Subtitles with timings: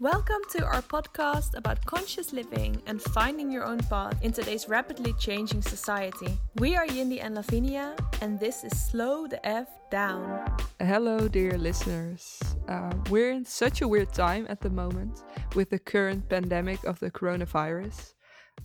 [0.00, 5.12] Welcome to our podcast about conscious living and finding your own path in today's rapidly
[5.18, 6.38] changing society.
[6.54, 10.50] We are Yindi and Lavinia, and this is Slow the F Down.
[10.78, 12.40] Hello, dear listeners.
[12.66, 15.20] Uh, we're in such a weird time at the moment
[15.54, 18.14] with the current pandemic of the coronavirus.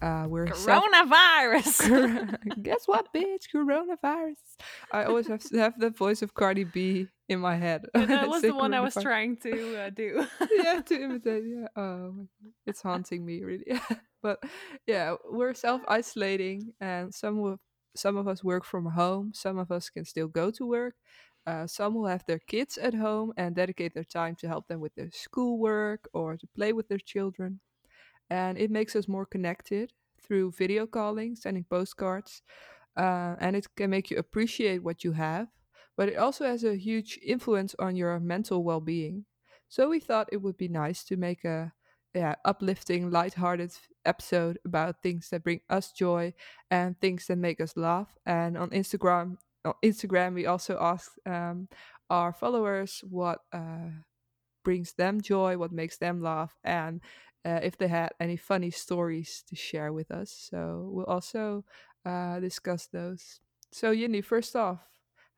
[0.01, 2.37] Uh, we're Coronavirus!
[2.63, 3.47] Guess what, bitch?
[3.53, 4.39] Coronavirus.
[4.89, 7.85] I always have to have the voice of Cardi B in my head.
[7.93, 10.25] that was the one I was trying to uh, do.
[10.51, 11.43] yeah, to imitate.
[11.45, 11.67] Yeah.
[11.75, 12.27] Oh,
[12.65, 13.79] it's haunting me really.
[14.21, 14.43] but
[14.87, 17.59] yeah, we're self isolating, and some of
[17.95, 19.31] some of us work from home.
[19.33, 20.95] Some of us can still go to work.
[21.47, 24.79] Uh, some will have their kids at home and dedicate their time to help them
[24.79, 27.59] with their schoolwork or to play with their children.
[28.31, 32.41] And it makes us more connected through video calling, sending postcards,
[32.97, 35.47] uh, and it can make you appreciate what you have.
[35.97, 39.25] But it also has a huge influence on your mental well being.
[39.69, 41.73] So we thought it would be nice to make a
[42.13, 43.73] yeah, uplifting, lighthearted
[44.05, 46.33] episode about things that bring us joy
[46.71, 48.15] and things that make us laugh.
[48.25, 51.67] And on Instagram, on Instagram, we also asked um,
[52.09, 53.89] our followers what uh,
[54.63, 57.01] brings them joy, what makes them laugh, and
[57.45, 60.31] uh, if they had any funny stories to share with us.
[60.51, 61.63] So we'll also
[62.05, 63.39] uh, discuss those.
[63.71, 64.79] So, Yindi, first off,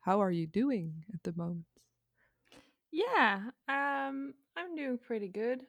[0.08, 1.66] how are you doing at the moment?
[2.90, 5.66] yeah, um, I'm doing pretty good.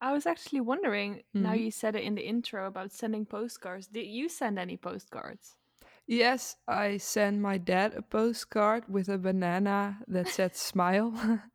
[0.00, 1.52] I was actually wondering, now Mhm.
[1.52, 3.86] you said it in the intro about sending postcards.
[3.86, 5.56] Did you send any postcards?
[6.06, 11.10] Yes, I sent my dad a postcard with a banana that said smile.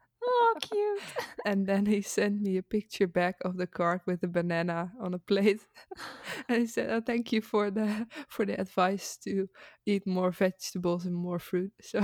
[0.60, 1.02] Cute.
[1.46, 5.14] and then he sent me a picture back of the card with the banana on
[5.14, 5.62] a plate.
[6.50, 9.48] and he said, "Oh, thank you for the for the advice to
[9.86, 12.02] eat more vegetables and more fruit." So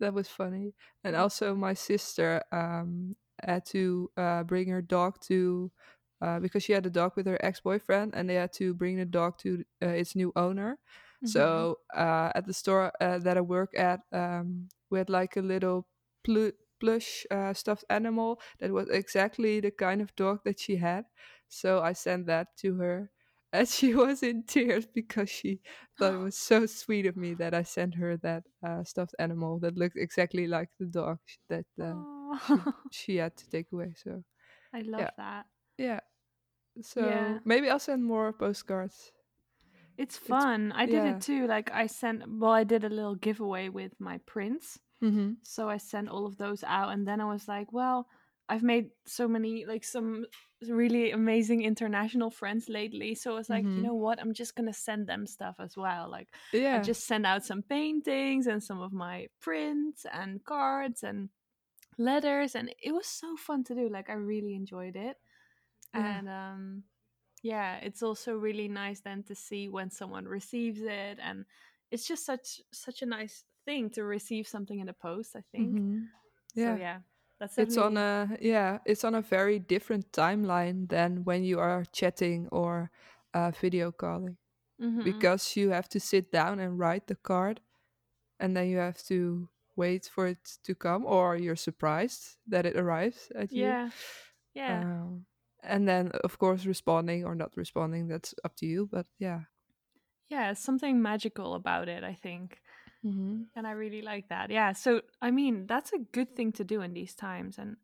[0.00, 0.74] that was funny.
[1.04, 5.70] And also, my sister um, had to uh, bring her dog to
[6.20, 8.96] uh, because she had a dog with her ex boyfriend, and they had to bring
[8.96, 10.78] the dog to uh, its new owner.
[11.24, 15.40] So uh, at the store uh, that I work at, um, we had like a
[15.42, 15.86] little
[16.24, 21.06] plu- plush uh, stuffed animal that was exactly the kind of dog that she had.
[21.48, 23.12] So I sent that to her.
[23.54, 25.60] And she was in tears because she
[25.98, 29.60] thought it was so sweet of me that I sent her that uh, stuffed animal
[29.60, 31.18] that looked exactly like the dog
[31.50, 32.04] that uh,
[32.34, 32.72] Aw.
[32.90, 33.94] she had to take away.
[33.96, 34.24] So
[34.72, 35.12] I love Yeah.
[35.16, 35.46] that.
[35.78, 36.00] yeah,
[36.82, 37.40] so Yeah.
[37.44, 39.12] maybe I'll send more postcards.
[39.96, 40.70] It's fun.
[40.72, 41.06] I did yeah.
[41.06, 41.46] it too.
[41.46, 44.80] Like I sent well, I did a little giveaway with my prints.
[45.02, 45.32] Mm-hmm.
[45.42, 48.08] So I sent all of those out and then I was like, well,
[48.48, 50.26] I've made so many like some
[50.68, 53.14] really amazing international friends lately.
[53.14, 53.84] So I was like, you Mhm.
[53.84, 54.20] know what?
[54.20, 56.08] I'm just gonna send them stuff as well.
[56.10, 56.72] Like Yeah.
[56.72, 61.30] I just send out some paintings and some of my prints and cards and
[61.98, 63.88] letters and it was so fun to do.
[63.88, 65.18] Like I really enjoyed it.
[65.94, 66.16] Yeah.
[66.16, 66.84] And um
[67.42, 71.46] yeah, it's also really nice then to see when someone receives it and
[71.90, 75.82] it's just such such a nice thing to receive something in the post, I think.
[75.82, 76.10] Mhm.
[76.54, 76.78] So Yeah.
[76.78, 77.02] yeah,
[77.40, 81.84] that's It's on a yeah, it's on a very different timeline than when you are
[81.86, 82.90] chatting or
[83.34, 84.38] uh, video calling
[84.78, 85.02] Mhm.
[85.02, 87.62] because you have to sit down and write the card,
[88.40, 92.76] and then you have to wait for it to come, or you're surprised that it
[92.76, 93.76] arrives at you.
[93.76, 93.90] yeah,
[94.54, 95.26] yeah, Um,
[95.62, 98.86] and then of course responding or not responding that's up to you.
[98.88, 99.44] But yeah.
[100.28, 100.52] yeah.
[100.54, 102.61] Something magical about it, I think,
[103.04, 103.42] Mm-hmm.
[103.54, 104.50] and I really like that.
[104.50, 104.72] Yeah.
[104.72, 107.76] So I mean, that's a good thing to do in these times, and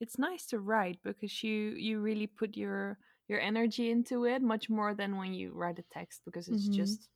[0.00, 2.98] it's nice to write because you you really put your
[3.28, 6.68] your energy into it much more than when you write a text because it's Mhm.
[6.68, 7.08] just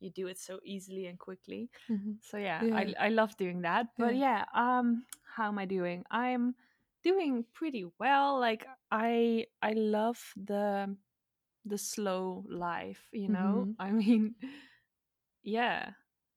[0.00, 1.70] you do it so easily and quickly.
[1.90, 2.12] Mm-hmm.
[2.20, 2.72] So yeah, Yeah.
[2.72, 3.88] I I love doing that.
[3.98, 5.04] But yeah, um
[5.36, 6.04] how am I doing?
[6.10, 6.54] I'm
[7.02, 8.38] doing pretty well.
[8.40, 10.96] Like I I love the
[11.64, 13.68] the slow life, you know?
[13.68, 13.76] Mhm.
[13.78, 14.36] I mean,
[15.42, 15.92] yeah.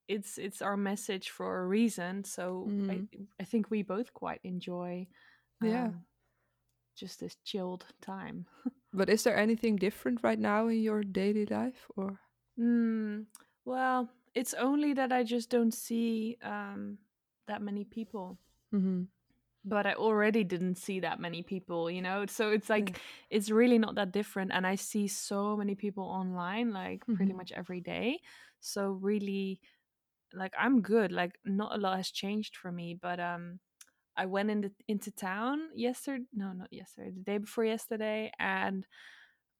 [0.07, 2.23] It's it's our message for a reason.
[2.23, 3.01] So I
[3.39, 5.07] I think we both quite enjoy
[5.61, 5.87] Yeah.
[5.87, 6.05] um,
[6.95, 8.45] just this chilled time.
[8.93, 12.19] But is there anything different right now in your daily life, or?
[12.59, 13.25] Mm,
[13.65, 16.97] well, it's only that I just don't see um,
[17.47, 18.39] that many people.
[18.73, 19.03] Mm-hmm.
[19.65, 22.25] But I already didn't see that many people, you know?
[22.27, 24.51] So it's like, it's really not that different.
[24.53, 27.37] And I see so many people online, like pretty Mhm.
[27.37, 28.21] much every day.
[28.61, 29.59] So really,
[30.37, 31.11] like, I'm good.
[31.11, 32.97] Like, not a lot has changed for me.
[32.99, 33.59] But um,
[34.15, 36.25] I went into, into town yesterday.
[36.33, 38.31] No, not yesterday, the day before yesterday.
[38.39, 38.85] And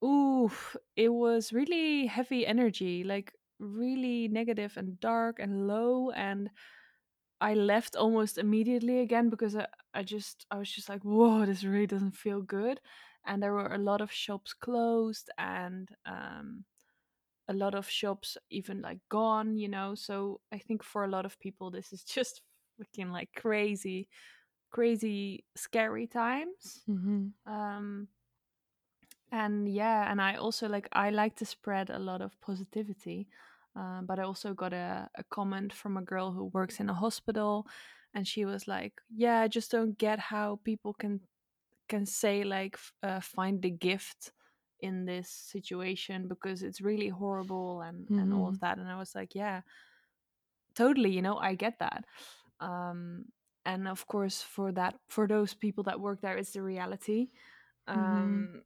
[0.03, 0.51] Ooh,
[0.95, 6.11] it was really heavy energy, like really negative and dark and low.
[6.11, 6.49] And
[7.41, 11.63] I left almost immediately again because I, I just I was just like, whoa, this
[11.63, 12.79] really doesn't feel good.
[13.25, 16.63] And there were a lot of shops closed and um,
[17.47, 19.95] a lot of shops even like gone, you know.
[19.95, 22.41] So I think for a lot of people, this is just
[22.79, 24.07] freaking like crazy,
[24.71, 26.81] crazy, scary times.
[26.89, 27.51] Mm-hmm.
[27.51, 28.07] Um,
[29.31, 33.27] and yeah, and I also like I like to spread a lot of positivity.
[33.75, 36.93] Um, but I also got a, a comment from a girl who works in a
[36.93, 37.67] hospital,
[38.13, 41.21] and she was like, "Yeah, I just don't get how people can
[41.87, 44.31] can say like uh, find the gift
[44.79, 48.49] in this situation because it's really horrible and and all Mm-hmm.
[48.49, 49.61] of that." And I was like, "Yeah,
[50.75, 51.11] totally.
[51.11, 52.05] You know, I get that."
[52.59, 53.25] Um,
[53.65, 57.29] and of course, for that, for those people that work there, it's the reality.
[57.95, 58.43] Mm-hmm.
[58.43, 58.63] Um,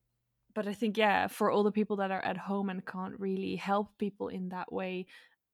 [0.54, 3.56] but I think yeah, for all the people that are at home and can't really
[3.56, 5.08] help people in that way,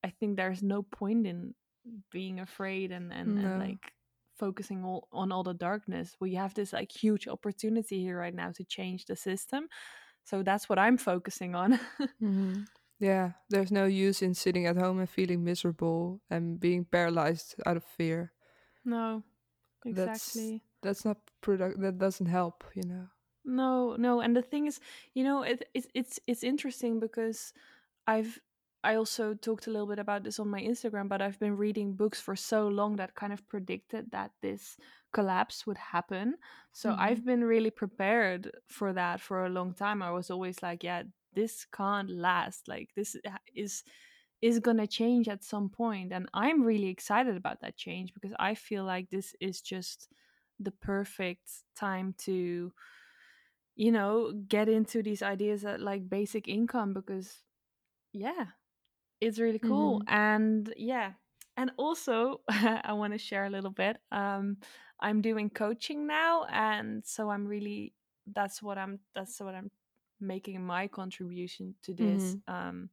[0.04, 1.56] I think there's no point in
[2.12, 3.94] being afraid and and and like
[4.38, 6.15] focusing all on all the darkness.
[6.19, 9.68] We have this like huge opportunity here right now to change the system.
[10.27, 11.79] So that's what I'm focusing on.
[12.21, 12.63] Mm-hmm.
[13.00, 17.77] Yeah, there's no use in sitting at home and feeling miserable and being paralyzed out
[17.77, 18.33] of fear.
[18.83, 19.21] no,
[19.85, 20.63] That's exactly.
[20.81, 21.79] that's not product.
[21.79, 22.63] That doesn't help.
[22.74, 23.07] You know.
[23.45, 24.79] No, no, and the thing is,
[25.13, 27.53] you know, it, it it's it's interesting because
[28.07, 28.41] I've
[28.83, 31.94] I also talked a little bit about this on my Instagram, but I've been reading
[31.94, 34.77] books for so long that kind of predicted that this
[35.17, 36.37] collapse would happen.
[36.71, 37.07] So Mm-hmm.
[37.07, 40.01] I've been really prepared for that for a long time.
[40.01, 41.03] I was always like, yeah,
[41.33, 42.67] this can't last.
[42.67, 43.15] Like this
[43.55, 43.83] is
[44.41, 48.33] is going to change at some point and I'm really excited about that change because
[48.39, 50.09] I feel like this is just
[50.59, 52.71] the perfect time to
[53.75, 57.43] you know get into these ideas at like basic income because
[58.13, 58.47] yeah
[59.21, 60.07] it's really cool Mm-hmm.
[60.07, 61.13] and yeah
[61.57, 64.57] and also i want to share a little bit um
[65.01, 67.94] i'm doing coaching now and so i'm really
[68.33, 69.71] that's what i'm that's what i'm
[70.21, 72.39] making my contribution to this Mm-hmm.
[72.48, 72.89] um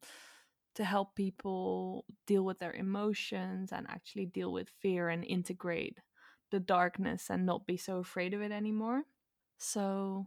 [0.74, 5.98] to help people deal with their emotions and actually deal with fear and integrate
[6.50, 9.02] the darkness and not be so afraid of it anymore
[9.58, 10.26] so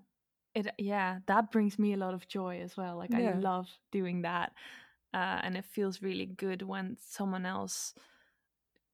[0.55, 2.97] it yeah, that brings me a lot of joy as well.
[2.97, 4.53] Like I love doing that.
[5.13, 7.93] Uh, and it feels really good when someone else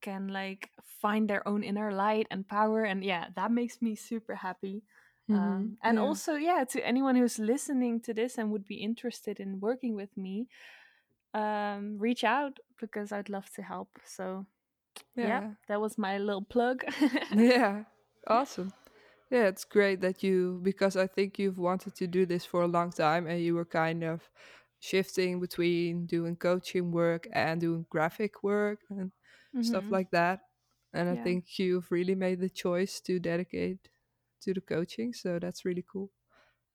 [0.03, 4.35] can like find their own inner light and power and yeah, that makes me super
[4.35, 4.83] happy.
[5.29, 5.63] Mm-hmm.
[5.63, 6.03] Um, and Yeah.
[6.03, 10.15] also, yeah, to anyone who's listening to this and would be interested in working with
[10.17, 10.47] me,
[11.33, 13.99] um, reach out because I'd love to help.
[14.05, 14.45] So,
[15.21, 15.55] yeah, Yeah.
[15.67, 16.85] that was my little plug.
[17.31, 17.85] Yeah.
[18.27, 18.73] Awesome.
[19.31, 22.67] Yeah, it's great that you because I think you've wanted to do this for a
[22.67, 24.29] long time and you were kind of
[24.79, 29.11] shifting between doing coaching work and doing graphic work and
[29.61, 30.41] stuff hmm like that.
[30.93, 33.89] And I think you've really made the choice to dedicate
[34.41, 36.11] to the coaching, so that's really cool.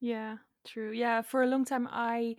[0.01, 0.93] Yeah, true.
[0.93, 2.37] Yeah, for a long time I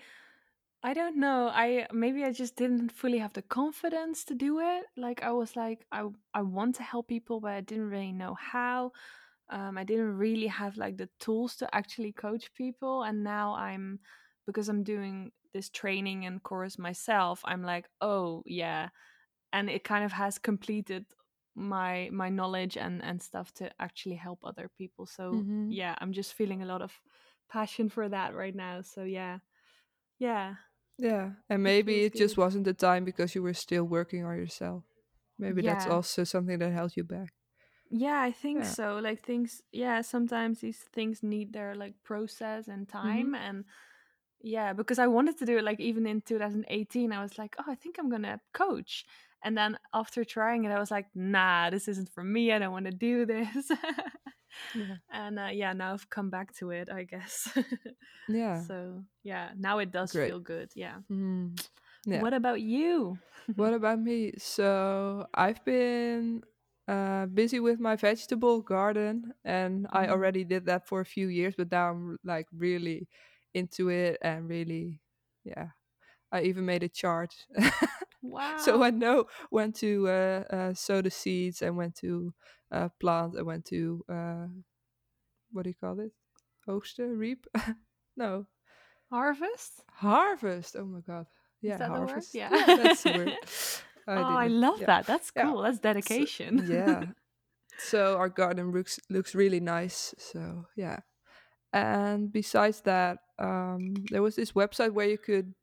[0.84, 1.50] I don't know.
[1.50, 4.86] I maybe I just didn't fully have the confidence to do it.
[4.98, 8.36] Like I was like I I want to help people, but I didn't really know
[8.36, 8.94] how.
[9.50, 14.00] Um, I didn't really have like the tools to actually coach people, and now I'm
[14.48, 17.42] because I'm doing this training and course myself.
[17.46, 18.90] I'm like, oh yeah,
[19.54, 21.06] and it kind of has completed
[21.56, 25.06] my my knowledge and and stuff to actually help other people.
[25.06, 27.02] So hmm yeah, I'm just feeling a lot of
[27.50, 28.82] passion for that right now.
[28.82, 29.40] So yeah,
[30.20, 30.56] yeah,
[30.98, 34.84] Yeah, and maybe it just wasn't the time because you were still working on yourself.
[35.38, 37.34] Maybe that's also something that held you back.
[37.90, 38.66] Yeah, I think Yeah.
[38.66, 38.98] so.
[39.00, 43.66] Like things, yeah, sometimes these things need their like process and hmm time and
[44.42, 47.66] yeah, because I wanted to do it like even in 2018 I was like, "Oh,
[47.68, 49.06] I think I'm going to coach."
[49.44, 52.52] And then after trying it I was like, "Nah, this isn't for me.
[52.52, 53.72] I don't want to do this."
[54.74, 54.98] Yeah.
[55.12, 57.50] and uh, yeah, now I've come back to it, I guess.
[58.28, 58.68] Yeah.
[58.68, 60.16] so, yeah, now it does Great.
[60.16, 60.72] feel good.
[60.76, 61.00] Yeah.
[61.12, 61.62] Mm.
[62.06, 62.24] Yeah.
[62.24, 63.20] What about you?
[63.56, 64.34] What about me?
[64.38, 66.44] So I've been
[66.88, 70.10] uh, busy with my vegetable garden, and I Mhm.
[70.10, 73.08] already did that for a few years, but now I'm like really
[73.54, 75.02] into it and really,
[75.44, 75.70] yeah.
[76.32, 77.36] I even made a chart,
[78.58, 82.34] so I know when to uh, uh, sow the seeds and when to
[82.72, 84.48] uh, plant and when to uh,
[85.52, 86.12] what do you call it?
[86.68, 87.48] Oogsten, reap?
[88.18, 88.46] no,
[89.12, 89.84] Harvest?
[89.92, 90.76] harvest.
[90.78, 91.26] Oh my god,
[91.64, 92.10] Is yeah, that the word?
[92.10, 92.36] harvest.
[92.36, 92.50] Yeah.
[92.52, 93.38] Yeah, that's the word.
[94.08, 95.06] oh, I I love Yeah, that.
[95.08, 95.44] That's yeah.
[95.44, 95.62] cool.
[95.64, 96.68] That's So, dedication.
[96.70, 97.06] yeah.
[97.78, 100.14] So our garden looks looks really nice.
[100.18, 101.00] So yeah.
[101.74, 105.54] And besides that, um, there was this website where you could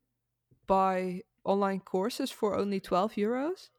[0.67, 3.71] buy online courses for only twelve euros.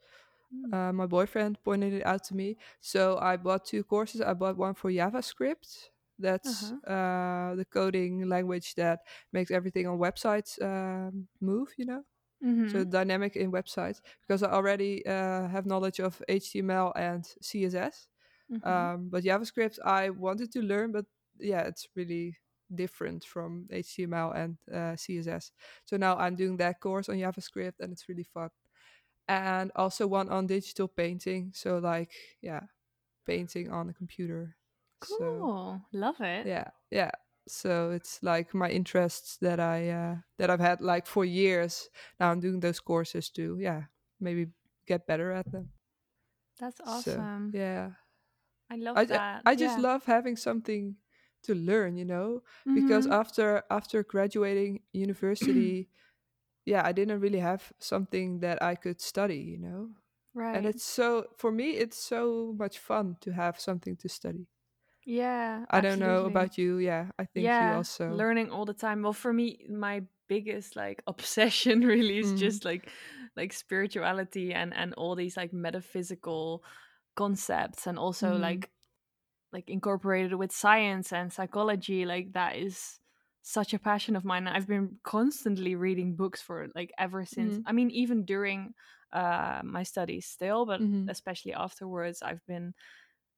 [0.53, 0.74] Mm.
[0.74, 2.57] Uh, my boyfriend pointed it out to me.
[2.81, 4.21] So I bought two courses.
[4.21, 5.89] I bought one for JavaScript.
[6.19, 6.77] That's Uh-huh.
[6.88, 9.00] uh, the coding language that
[9.33, 12.03] makes everything on websites um, move, you know?
[12.65, 12.83] So Mm-hmm.
[12.83, 14.01] dynamic in websites.
[14.21, 18.07] Because I already uh, have knowledge of HTML and CSS.
[18.51, 18.69] Mm-hmm.
[18.69, 21.05] Um, but JavaScript, I wanted to learn, but
[21.39, 22.38] yeah, it's really
[22.74, 25.51] different from HTML and uh, CSS.
[25.86, 28.50] So now I'm doing that course on JavaScript and it's really fun
[29.27, 31.51] and also one on digital painting.
[31.53, 32.62] So like yeah,
[33.25, 34.55] painting on a computer.
[35.01, 35.81] So Cool.
[35.93, 36.47] Love it.
[36.47, 37.12] yeah, yeah.
[37.47, 41.89] So it's like my interests that I uh, that I've had like for years.
[42.19, 43.83] Now I'm doing those courses to yeah
[44.19, 44.47] maybe
[44.88, 45.69] get better at them.
[46.59, 47.51] That's So awesome.
[47.53, 47.91] yeah,
[48.69, 49.41] I love I that.
[49.45, 49.83] I just yeah.
[49.83, 50.95] love having something
[51.44, 53.12] to learn, you know, because Mhm.
[53.12, 55.89] after after graduating university,
[56.65, 59.91] yeah, I didn't really have something that I could study, you know.
[60.34, 60.53] Right.
[60.53, 64.48] And it's so for me it's so much fun to have something to study.
[65.06, 66.77] Yeah, I don't know about you.
[66.77, 69.03] Yeah, I think you Yeah, also learning all the time.
[69.03, 72.91] Well, for me, my biggest like obsession really is mm, just like
[73.36, 76.63] like spirituality and and all these like metaphysical
[77.15, 78.72] concepts and also mhm, like
[79.54, 83.00] like incorporated with science and psychology like that is
[83.42, 87.58] such a passion of mine i've been constantly reading books for like ever since.
[87.58, 88.74] Mhm, i mean even during
[89.13, 92.74] uh my studies still but mhm, especially afterwards i've been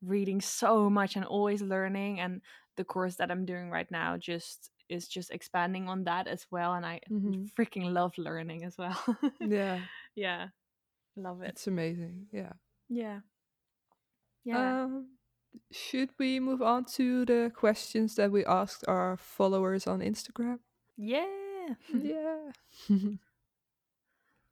[0.02, 2.42] reading so much and always learning and
[2.78, 6.74] the course that i'm doing right now just is just expanding on that as well
[6.74, 7.50] and i mhm.
[7.58, 8.98] freaking love learning as well.
[9.40, 10.50] Yeah, yeah.
[11.16, 11.56] Love it.
[11.56, 12.30] It's amazing.
[12.32, 12.54] Yeah.
[12.90, 13.22] yeah.
[14.44, 14.74] Yeah.
[14.82, 15.19] Um
[15.72, 20.60] should we move on to the questions that we asked our followers on Instagram?
[20.98, 22.52] yeah Yeah.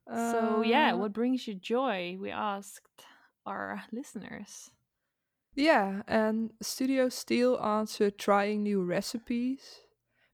[0.07, 2.17] So, yeah, uh what brings you joy?
[2.19, 3.03] We asked
[3.45, 4.71] our listeners.
[5.55, 9.81] Yeah, and Studio Steel answered trying new recipes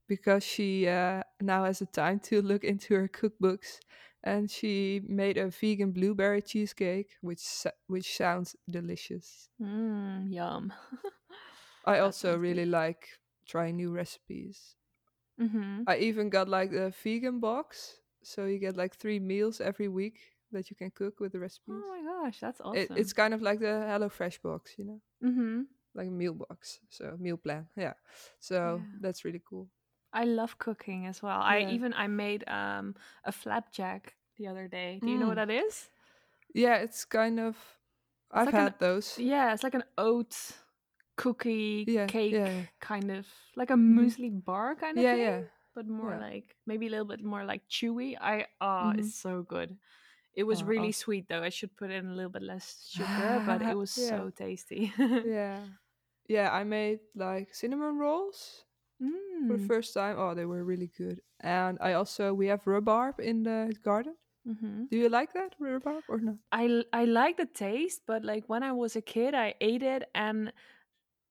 [0.07, 3.79] because she uh, now has the time to look into her cookbooks,
[4.23, 7.43] and she made a vegan blueberry cheesecake, which
[7.87, 9.49] which sounds delicious.
[9.61, 10.73] Mmm, yum.
[11.85, 12.41] I also sounds good.
[12.41, 13.09] really like
[13.47, 14.75] trying new recipes.
[15.39, 15.83] Mm-hmm.
[15.87, 20.19] I even got like the vegan box, so you get like three meals every week
[20.51, 21.81] that you can cook with the recipes.
[21.83, 22.97] Oh my gosh, that's It, awesome.
[22.97, 25.01] it's kind of like the HelloFresh box, you know.
[25.23, 25.61] Mm-hmm.
[25.95, 27.93] like a meal box so meal plan yeah
[28.39, 28.97] so Yeah.
[28.99, 29.67] that's really cool
[30.13, 31.39] I love cooking as well.
[31.41, 35.01] I even I made um a flapjack the other day.
[35.03, 35.37] Do you know what mm.
[35.37, 35.89] that is?
[36.53, 37.57] yeah it's kind of
[38.35, 40.35] It's i've like an had those yeah, it's like an oat
[41.15, 45.29] cookie yeah cake yeah kind of like a hmm muesli bar kind of yeah thing,
[45.33, 45.41] yeah
[45.75, 48.17] but more yeah like maybe a little bit more like chewy.
[48.19, 49.77] I ah, hmm it's so good.
[50.35, 51.43] It was oh, really awesome sweet though.
[51.43, 54.93] I should put in a little bit less sugar, but it was so tasty.
[55.21, 55.67] yeah
[56.27, 58.65] yeah i made like cinnamon rolls
[59.47, 59.67] for the mm.
[59.67, 63.73] first time oh they were really good and i also we have rhubarb in the
[63.83, 68.23] garden hmm do you like that rhubarb or not I I like the taste, but
[68.23, 70.53] like when I was a kid, I ate it and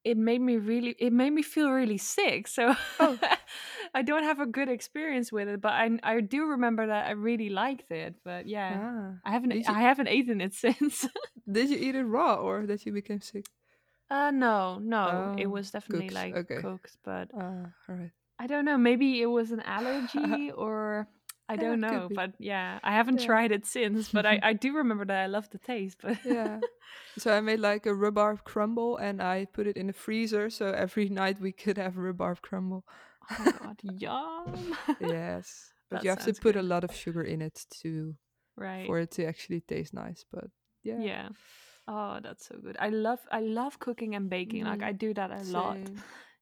[0.04, 2.48] it made me really it made me feel really sick.
[2.48, 3.18] So oh
[3.94, 7.12] I don't have a good experience with it, but I I do remember that I
[7.12, 8.16] really liked it.
[8.24, 11.06] But yeah, ah I haven't you I haven't eaten it since.
[11.50, 13.46] did you eat it raw or that you became sick
[14.12, 18.10] uh no, no, it oh was definitely cooks like okay cooked, but Ah, all right.
[18.38, 18.76] I don't know.
[18.78, 21.06] Maybe it was an allergy or
[21.48, 22.08] I yeah, don't could know.
[22.08, 22.14] be.
[22.14, 23.26] But yeah, I haven't Yeah.
[23.26, 24.08] tried it since.
[24.12, 25.98] But I, I do remember that I love the taste.
[26.02, 26.58] But yeah.
[27.18, 30.66] So I made like a rhubarb crumble and I put it in the freezer so
[30.66, 32.84] every night we could have rhubarb crumble.
[33.30, 34.76] oh my god, yum!
[35.00, 35.72] yes.
[35.90, 36.68] But that you have to sounds put a good.
[36.68, 38.14] lot of sugar in it to
[38.56, 38.86] Right?
[38.86, 40.24] for it to actually taste nice.
[40.32, 40.48] But
[40.82, 41.00] yeah.
[41.00, 41.28] Yeah.
[41.88, 42.76] Oh, that's so good.
[42.78, 44.64] I love I love cooking and baking.
[44.64, 45.90] Like hmm I do that a lot.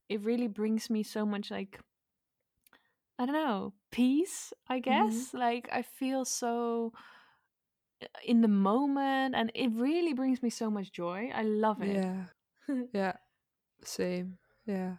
[0.09, 1.80] It really brings me so much like
[3.18, 4.52] I don't know peace.
[4.68, 6.92] I hmm guess like I feel so
[8.02, 11.30] uh, in the moment, and it really brings me so much joy.
[11.35, 12.06] I love it.
[12.06, 12.26] Yeah.
[12.92, 13.16] Yeah.
[13.85, 14.38] Same.
[14.66, 14.99] Yeah.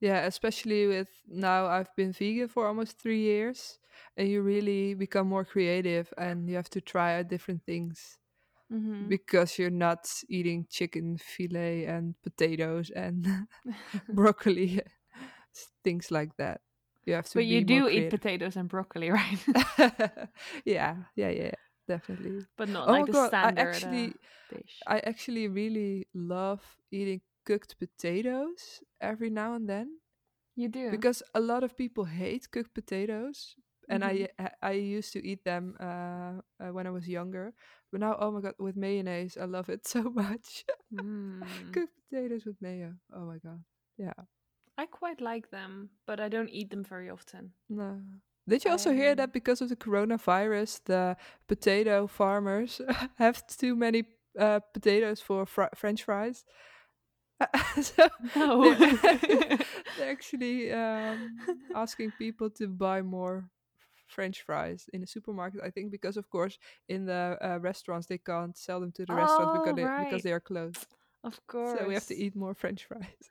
[0.00, 3.80] Yeah, especially with now I've been vegan for almost three years
[4.16, 8.18] and you really become more creative and you have to try out different things
[8.70, 13.26] hmm because you're not eating chicken fillet and potatoes and
[14.12, 14.80] broccoli,
[15.84, 16.60] things like that.
[17.06, 19.38] You have to but you do eat potatoes and broccoli, right?
[20.64, 21.52] yeah, yeah, yeah,
[21.88, 22.46] definitely.
[22.56, 24.16] but not Oh like the god, I standard uh, actually
[24.48, 24.86] dish.
[24.86, 29.98] I actually really love eating cooked potatoes every now and then
[30.56, 30.90] You do.
[30.90, 33.56] because a lot of people hate cooked potatoes
[33.90, 34.28] and hmm I
[34.62, 37.52] I used to eat them uh, uh, when I was younger,
[37.90, 40.64] But now, oh my god, with mayonnaise, I love it so much.
[40.94, 41.42] Mm.
[41.72, 42.94] Cooked potatoes with mayo.
[43.14, 43.62] Oh my god.
[43.96, 44.12] Yeah.
[44.76, 47.52] I quite like them, but I don't eat them very often.
[47.68, 48.00] No.
[48.48, 51.16] Did you also hear that because of the coronavirus, the
[51.48, 52.80] potato farmers
[53.16, 54.04] have too many
[54.38, 56.44] uh, potatoes for fr- French fries?
[57.82, 58.74] so No.
[58.74, 59.58] they're,
[59.98, 61.36] they're actually um,
[61.74, 63.48] asking people to buy more
[64.08, 65.60] French fries in the supermarket.
[65.64, 69.12] I think because, of course, in the uh, restaurants they can't sell them to the
[69.12, 70.10] Oh, because they, right.
[70.10, 70.86] because they are closed.
[71.24, 71.78] of course.
[71.80, 73.30] So we have to eat more French fries.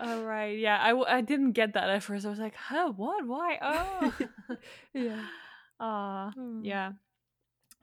[0.00, 0.58] All right.
[0.58, 2.26] Yeah, I, w- I didn't get that at first.
[2.26, 3.26] I was like, huh, what?
[3.26, 3.58] Why?
[3.62, 4.14] Oh.
[4.94, 5.22] yeah.
[5.80, 6.64] Ah, Mm.
[6.64, 6.92] yeah.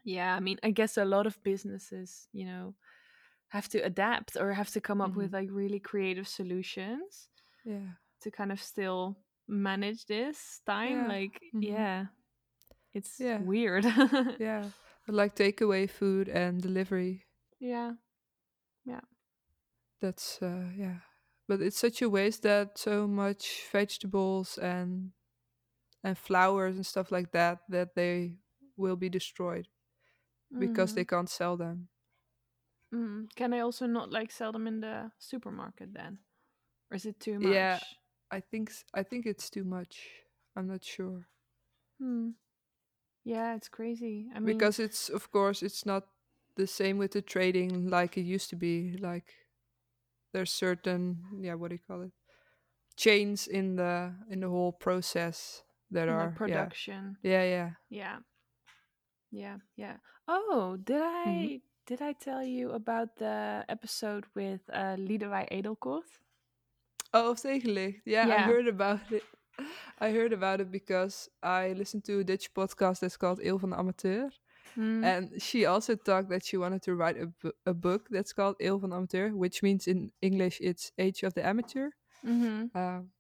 [0.04, 2.74] Yeah, I mean, I guess a lot of businesses, you know,
[3.50, 7.30] have to adapt or have to come up with like really creative solutions
[7.64, 7.98] Yeah.
[8.22, 9.16] to kind of still
[9.48, 11.08] manage this time.
[11.08, 11.08] Yeah.
[11.08, 11.64] Like, Mhm.
[11.64, 12.06] yeah,
[12.94, 13.40] it's Yeah.
[13.42, 13.86] weird.
[14.40, 14.72] Yeah.
[15.06, 17.26] But like takeaway food and delivery.
[17.60, 17.94] yeah.
[18.86, 19.02] Yeah
[20.02, 21.00] that's uh yeah.
[21.48, 25.12] But it's such a waste that so much vegetables and
[26.04, 28.38] and flowers and stuff like that that they
[28.78, 29.68] will be destroyed
[30.60, 31.08] because they Mhm.
[31.08, 31.90] can't sell them.
[32.94, 33.28] Mm.
[33.36, 36.20] Can I also not like sell them in the supermarket then?
[36.92, 37.52] Or is it too much?
[37.54, 37.80] Yeah.
[38.34, 40.10] I think I think it's too much.
[40.56, 41.28] I'm not sure.
[42.00, 42.32] Hmm.
[43.26, 44.28] Yeah, it's crazy.
[44.36, 46.04] I mean, because it's of course it's not
[46.56, 49.34] the same with the trading like it used to be like
[50.34, 52.12] there's certain yeah what do you call it
[52.96, 57.18] chains in the in the whole process that in are the yeah production.
[57.24, 58.20] yeah yeah Yeah.
[59.32, 59.98] Yeah, yeah.
[60.28, 61.62] Oh, did I Mhm.
[61.86, 66.23] did I tell you about the episode with uh Lidewij Edelkoort?
[67.14, 69.24] Oh of tegenlicht yeah i heard about it
[70.00, 73.70] i heard about it because i listened to a dutch podcast that's called il van
[73.70, 74.30] de amateur
[74.76, 75.04] Hmm.
[75.04, 77.28] and she also talked that she wanted to write a,
[77.66, 81.34] a book that's called il van de amateur which means in english it's age of
[81.34, 81.90] the amateur
[82.26, 82.70] Mhm.
[82.74, 83.12] Um,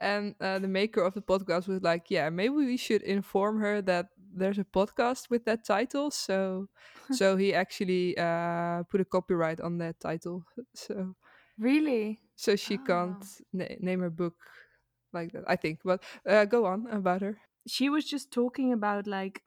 [0.00, 3.80] and uh, the maker of the podcast was like, "Yeah, maybe we should inform her
[3.82, 4.06] that
[4.36, 6.68] there's a podcast with that title." So,
[7.12, 11.14] so he actually uh, put a copyright on that title, so
[11.58, 12.20] Really?
[12.38, 12.84] so she Oh.
[12.86, 14.36] can't na- name her book
[15.12, 15.44] like that.
[15.48, 17.38] I think, but uh, go on about her.
[17.66, 19.42] She was just talking about like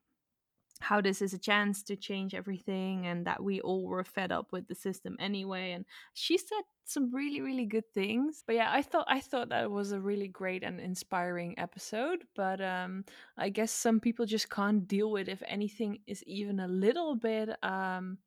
[0.82, 4.52] how this is a chance to change everything and that we all were fed up
[4.54, 8.82] with the system anyway and she said some really really good things but yeah i
[8.82, 13.04] thought i thought that was a really great and inspiring episode but um
[13.38, 17.50] i guess some people just can't deal with if anything is even a little bit
[17.62, 18.18] um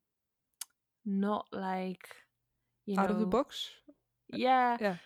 [1.07, 2.07] not like
[2.93, 3.71] you Out of the box.
[4.33, 4.97] yeah Yeah,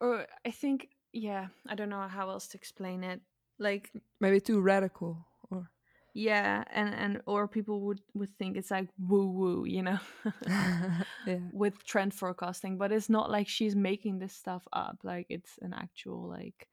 [0.00, 3.20] or i think yeah i don't know how else to explain it
[3.58, 5.24] like maybe too radical.
[5.50, 5.70] Or
[6.14, 9.98] yeah and and or people would would think it's like woo woo you know
[11.26, 15.58] yeah, with trend forecasting but it's not like she's making this stuff up like it's
[15.62, 16.68] an actual like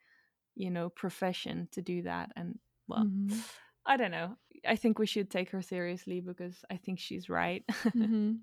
[0.55, 3.43] you know profession to do that and well Mhm.
[3.85, 7.63] i don't know i think we should take her seriously because i think she's right
[7.95, 8.39] Mhm.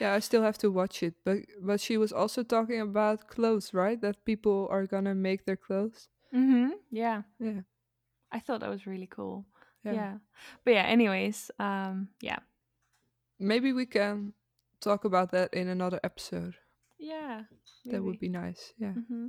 [0.00, 3.72] Yeah, I still have to watch it, but but she was also talking about clothes,
[3.74, 4.00] right?
[4.00, 6.08] That people are gonna make their clothes.
[6.34, 7.62] mm-hmm yeah Yeah,
[8.32, 9.44] i thought that was really cool
[9.84, 9.92] yeah.
[9.94, 10.14] yeah.
[10.64, 12.38] but yeah anyways um yeah
[13.38, 14.32] Maybe we can
[14.80, 16.54] talk about that in another episode.
[16.98, 17.44] yeah
[17.86, 18.72] That would be nice.
[18.78, 18.92] Yeah.
[18.94, 19.28] hmm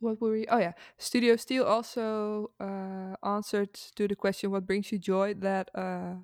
[0.00, 0.46] What were we?
[0.48, 5.70] Oh yeah, Studio Steel also uh, answered to the question, "What brings you joy?" That
[5.74, 6.16] uh,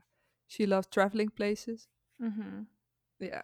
[0.47, 1.89] she loved traveling places.
[2.21, 2.61] Mm hmm
[3.21, 3.43] Yeah,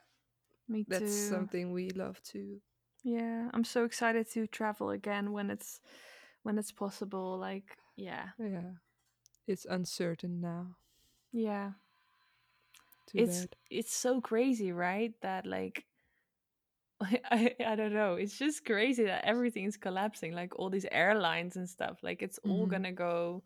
[0.68, 0.88] me too.
[0.88, 2.60] that's something we love too.
[3.02, 5.80] Yeah, I'm so excited to travel again when it's
[6.42, 7.38] when it's possible.
[7.38, 8.76] Like, yeah, Yeah,
[9.46, 10.76] it's uncertain now.
[11.32, 11.72] yeah.
[13.06, 13.56] Too it's bad.
[13.70, 15.12] it's so crazy, right?
[15.22, 15.86] That like
[17.00, 18.14] I I don't know.
[18.14, 20.32] It's just crazy that everything's collapsing.
[20.32, 21.98] Like all these airlines and stuff.
[22.02, 22.66] Like it's all Mhm.
[22.66, 23.42] gonna go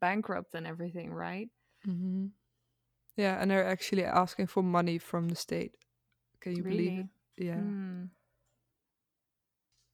[0.00, 1.48] bankrupt and everything, right?
[1.84, 2.32] hmm
[3.20, 5.76] Yeah, and they're actually asking for money from the state.
[6.40, 7.06] Can you believe it?
[7.36, 7.60] Yeah.
[7.60, 8.10] Mm.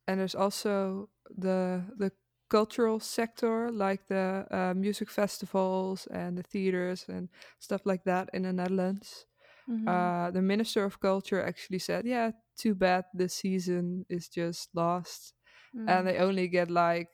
[0.06, 2.12] and there's also the the
[2.48, 8.42] cultural sector like the uh, music festivals and the theaters and stuff like that in
[8.42, 9.26] the netherlands
[9.68, 9.86] Mhm.
[9.88, 15.34] uh, the minister of culture actually said yeah too bad the season is just lost
[15.74, 15.88] Mm.
[15.88, 17.10] and they only get like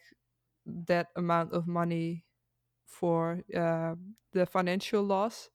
[0.67, 2.25] that amount of money
[2.87, 3.95] for uh,
[4.33, 5.51] the financial loss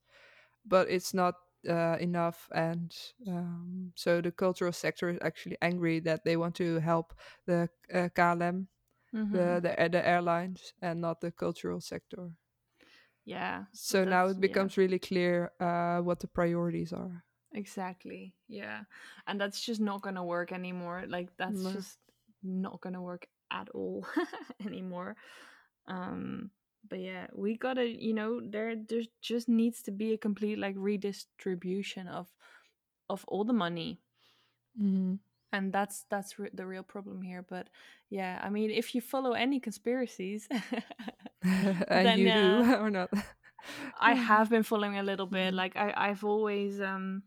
[0.67, 1.36] but it's not
[1.69, 2.95] uh, enough and
[3.27, 7.13] um, so the cultural sector is actually angry that they want to help
[7.45, 8.67] the uh, KLM,
[9.13, 9.60] Mhm.
[9.60, 12.32] the, the the airlines and not the cultural sector
[13.25, 14.41] yeah So now it yeah.
[14.41, 17.23] becomes really clear uh, what the priorities are.
[17.53, 18.36] Exactly.
[18.47, 18.84] Yeah.
[19.25, 21.06] And that's just not going to work anymore.
[21.08, 21.71] Like that's No.
[21.71, 21.97] just
[22.43, 24.06] not going to work at all
[24.65, 25.15] anymore.
[25.88, 26.51] Um
[26.89, 30.58] but yeah, we got to, you know, there there just needs to be a complete
[30.60, 32.28] like redistribution of
[33.10, 34.02] of all the money.
[34.80, 35.15] Mm-hmm.
[35.52, 37.69] And that's that's re- the real problem here, but
[38.10, 40.47] yeah, I mean, if you follow any conspiracies,
[41.89, 43.10] and Then, you do uh, or not?
[44.00, 45.54] I have been following a little bit.
[45.54, 45.56] Mhm.
[45.56, 47.23] Like I, I've always um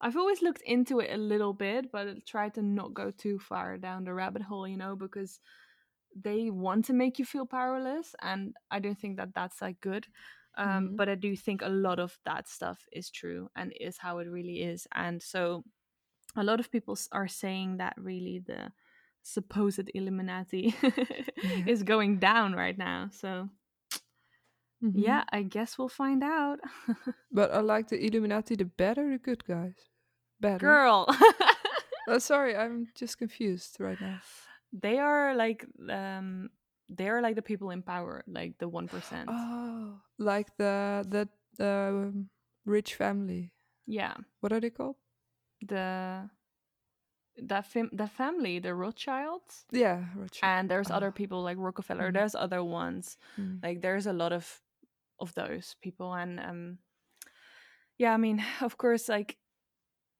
[0.00, 3.38] I've always looked into it a little bit, but I tried to not go too
[3.38, 5.40] far down the rabbit hole, you know, because
[6.14, 10.06] they want to make you feel powerless and I don't think that that's like good.
[10.56, 10.96] Um Mhm.
[10.96, 14.28] but I do think a lot of that stuff is true and is how it
[14.28, 14.86] really is.
[14.94, 15.64] And so
[16.36, 18.72] a lot of people are saying that really the
[19.22, 20.74] supposed Illuminati
[21.66, 23.08] is going down right now.
[23.12, 23.48] So
[24.82, 25.02] Mhm.
[25.04, 26.58] yeah, I guess we'll find out.
[27.32, 29.76] But I like the Illuminati the better, the good guys.
[30.40, 30.66] Better.
[30.66, 31.06] Girl.
[32.08, 34.18] Oh, sorry, I'm just confused right now.
[34.72, 36.50] They are like um
[36.88, 39.26] they are like the people in power, like the 1%.
[39.28, 42.30] Oh, like the the the um,
[42.64, 43.52] rich family.
[43.86, 44.14] Yeah.
[44.40, 44.96] What are they called?
[45.66, 46.28] The
[47.42, 50.50] that fam- the family, the Rothschilds, Yeah, Rothschild.
[50.50, 51.12] and there's other Ah.
[51.16, 52.10] people like Rockefeller.
[52.10, 52.14] Mhm.
[52.14, 53.16] There's other ones.
[53.38, 53.62] Mm.
[53.62, 54.60] Like there's a lot of
[55.18, 56.78] of those people and um
[57.98, 59.38] yeah, I mean, of course like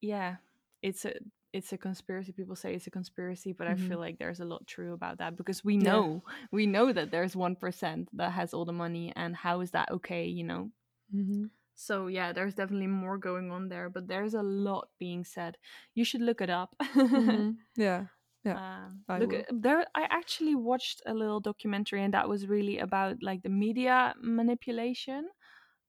[0.01, 0.37] yeah,
[0.83, 1.13] it's a
[1.53, 2.33] it's a conspiracy.
[2.33, 3.77] People say it's a conspiracy, but I Mhm.
[3.77, 6.01] feel like there's a lot true about that because we Yeah.
[6.01, 9.73] know we know that there's one percent that has all the money, and how is
[9.73, 10.27] that okay?
[10.27, 10.71] You know.
[11.15, 11.51] Mhm.
[11.75, 15.57] So yeah, there's definitely more going on there, but there's a lot being said.
[15.95, 16.75] You should look it up.
[17.15, 17.59] Mhm.
[17.77, 18.07] Yeah.
[18.45, 19.47] Yeah, Um, I look will.
[19.51, 19.87] there.
[19.95, 25.29] I actually watched a little documentary, and that was really about like the media manipulation.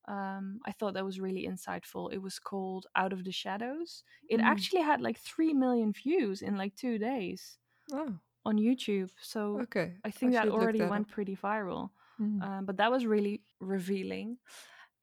[0.07, 2.11] Um, I thought that was really insightful.
[2.13, 4.03] It was called Out of the Shadows.
[4.29, 4.43] It Mm.
[4.43, 7.59] actually had like three million views in like two days
[7.93, 9.11] Oh, on YouTube.
[9.21, 9.97] So okay.
[10.03, 11.09] I think that already that went up.
[11.09, 11.91] pretty viral.
[12.19, 12.41] Mm.
[12.41, 14.37] Um, but that was really revealing.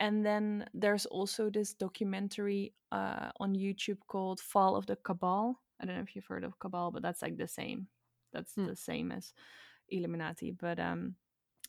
[0.01, 5.61] And then there's also this documentary uh, on YouTube called Fall of the Cabal.
[5.81, 7.89] I don't know if you've heard of Cabal, but that's like the same.
[8.33, 8.67] That's Hmm.
[8.67, 9.33] the same as
[9.89, 10.53] Illuminati.
[10.53, 11.17] But um,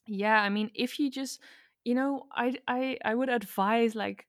[0.06, 1.42] yeah, I mean, if you just,
[1.86, 4.28] you know, I I I would advise like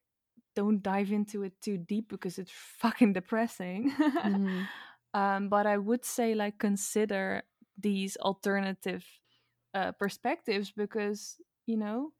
[0.55, 3.93] don't dive into it too deep because it's fucking depressing.
[4.23, 4.69] Mhm.
[5.13, 7.43] um, but I would say like consider
[7.77, 9.05] these alternative
[9.73, 12.13] uh, perspectives because you know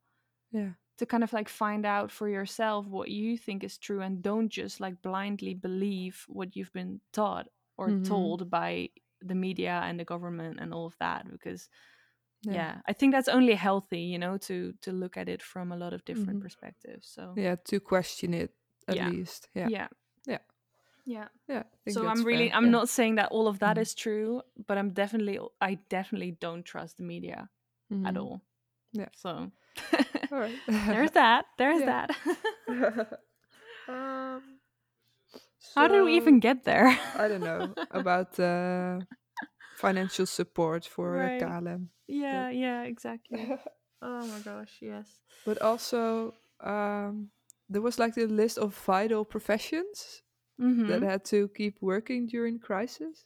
[0.52, 0.72] Yeah.
[0.98, 4.50] to kind of like find out for yourself what you think is true and don't
[4.50, 8.02] just like blindly believe what you've been taught or Mhm.
[8.04, 8.90] told by
[9.22, 11.70] the media and the government and all of that because
[12.44, 12.54] yeah.
[12.54, 12.76] Yeah.
[12.88, 15.94] i think that's only healthy you know to to look at it from a lot
[15.94, 16.44] of different Mhm.
[16.44, 18.52] perspectives so Yeah, to question it
[18.88, 19.10] at Yeah.
[19.10, 19.50] least.
[19.54, 19.68] Yeah.
[19.70, 19.88] yeah
[20.26, 20.40] Yeah.
[21.06, 21.64] yeah Yeah.
[21.90, 22.72] So i'm really fair, i'm yeah.
[22.72, 23.98] not saying that all of that is Mhm.
[24.04, 27.50] true but i'm definitely i definitely don't trust the media
[27.92, 28.18] at Mhm.
[28.18, 28.42] all
[28.94, 29.10] Yeah.
[29.14, 29.52] so
[30.32, 30.58] right.
[30.68, 32.10] there's that there's that
[33.88, 34.42] um,
[35.76, 39.00] how did we even get there I don't know about uh,
[39.82, 41.42] financial support for Right.
[41.42, 41.90] KLM.
[42.08, 43.42] yeah yeah exactly
[44.02, 47.30] oh my gosh yes but also, um,
[47.70, 50.22] there was like the list of vital professions
[50.60, 50.88] mm-hmm.
[50.88, 53.26] that had to keep working during crisis.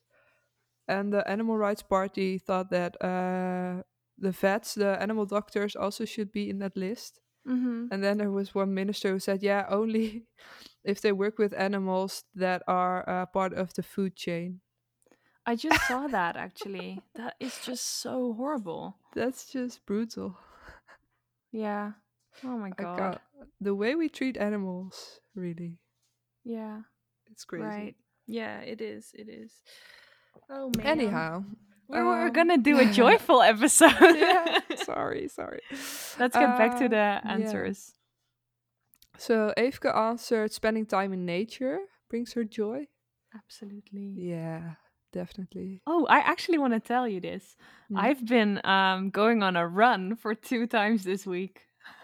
[0.88, 3.82] And the Animal Rights Party thought that uh,
[4.18, 7.20] the vets, the animal doctors, also should be in that list.
[7.48, 7.88] Mm-hmm.
[7.92, 10.26] And then there was one minister who said, yeah, only
[10.84, 14.62] if they work with animals that are uh, part of the food chain.
[15.46, 17.02] I just saw that actually.
[17.16, 18.98] That is just so horrible.
[19.14, 20.38] That's just brutal.
[21.52, 21.92] Yeah.
[22.44, 23.20] Oh my god.
[23.62, 25.78] The way we treat animals, really,
[26.44, 26.82] Yeah.
[27.32, 27.64] it's crazy.
[27.66, 27.96] Right.
[28.28, 29.12] Yeah, it is.
[29.14, 29.62] It is.
[30.50, 30.86] Oh man.
[30.88, 31.44] Anyhow,
[31.88, 33.94] we were um, gonna do a joyful episode.
[34.18, 35.62] yeah, sorry, sorry.
[36.20, 37.22] Let's get back to Uh, the yeah.
[37.24, 37.94] answers.
[39.18, 41.80] So Evke answered spending time in nature
[42.10, 42.88] brings her joy.
[43.34, 44.14] Absolutely.
[44.18, 44.76] Yeah,
[45.16, 45.82] definitely.
[45.88, 47.56] Oh, I actually want to tell you this.
[47.90, 47.98] Hmm.
[47.98, 51.62] I've been um, going on a run for two times this week.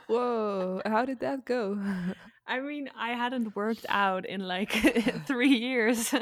[0.08, 1.78] Whoa, how did that go?
[2.48, 4.72] I mean, I hadn't worked out in like
[5.28, 6.14] three years.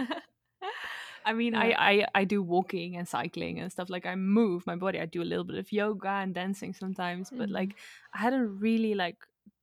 [1.25, 1.61] I mean, Yeah.
[1.77, 3.89] I, I I do walking and cycling and stuff.
[3.89, 4.99] Like I move my body.
[4.99, 7.53] I do a little bit of yoga and dancing sometimes, but Mhm.
[7.59, 7.71] like
[8.13, 9.17] I hadn't really like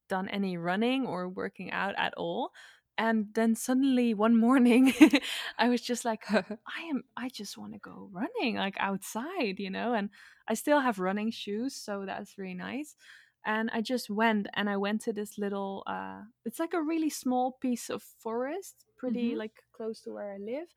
[0.08, 2.50] done any running or working out at all.
[2.98, 4.92] And then suddenly one morning,
[5.58, 7.04] I was just like, I am.
[7.16, 9.92] I just want to go running, like outside, you know.
[9.94, 10.10] And
[10.48, 12.96] I still have running shoes, so that's really nice.
[13.44, 17.10] and I just went and I went to this little uh it's like a really
[17.10, 19.36] small piece of forest, pretty Mhm.
[19.36, 20.68] like close to where I live.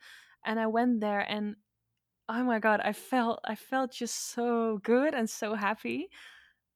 [0.45, 1.55] And I went there and
[2.29, 6.09] oh my god, I felt I felt just so good and so happy.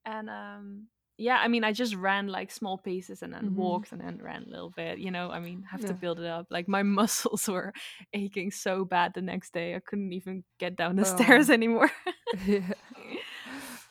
[0.04, 3.54] And um yeah, I mean I just ran like small pieces and then Mhm.
[3.54, 6.26] walked and then ran a little bit, you know, I mean have to build it
[6.26, 6.46] up.
[6.50, 7.72] Like my muscles were
[8.12, 9.74] aching so bad the next day.
[9.76, 11.50] I couldn't even get down the stairs Oh.
[11.50, 11.90] anymore.
[12.46, 12.74] yeah.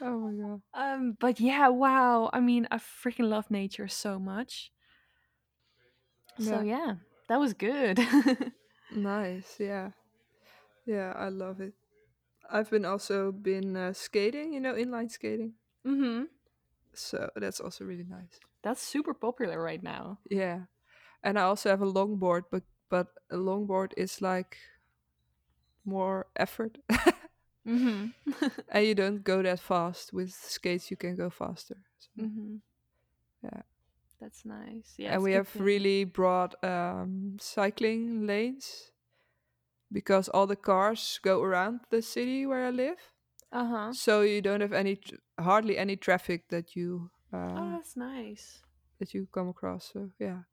[0.01, 0.61] Oh my god.
[0.73, 2.29] Um, but yeah, wow.
[2.33, 4.71] I mean, I freaking love nature so much.
[6.37, 6.61] So Yeah.
[6.61, 6.95] yeah,
[7.29, 7.99] that was good.
[8.91, 9.59] Nice.
[9.59, 9.91] Yeah.
[10.85, 11.73] Yeah, I love it.
[12.49, 15.55] I've been also been uh, skating, you know, inline skating.
[15.85, 16.27] mhm.
[16.95, 18.39] So that's also really nice.
[18.63, 20.19] That's super popular right now.
[20.29, 20.65] Yeah.
[21.23, 24.57] And I also have a longboard, but but a longboard is like
[25.85, 26.77] more effort.
[27.65, 28.11] Mhm.
[28.69, 30.11] and you don't go that fast.
[30.11, 31.77] With skates you can go faster.
[31.97, 32.59] So, mhm.
[33.41, 33.61] Yeah.
[34.19, 34.95] That's nice.
[34.97, 35.13] Yeah.
[35.13, 38.91] and we have to- really broad um, cycling lanes
[39.93, 43.12] because all the cars go around the city where I live.
[43.53, 43.93] Uh-huh.
[43.93, 47.11] So you don't have any tr- hardly any traffic that you
[47.55, 48.61] Oh, uh, that's nice.
[48.99, 49.91] that you come across.
[49.93, 50.43] So yeah,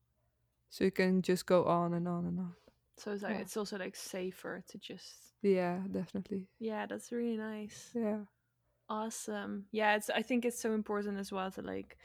[0.71, 2.55] so you can just go on and on and on.
[2.97, 3.41] So it's like Yeah.
[3.41, 6.49] it's also like safer to just Yeah, definitely.
[6.59, 7.95] Yeah, that's really nice.
[7.95, 8.25] Yeah,
[8.89, 9.67] Awesome.
[9.73, 11.97] Yeah, it's I think it's so important as well to like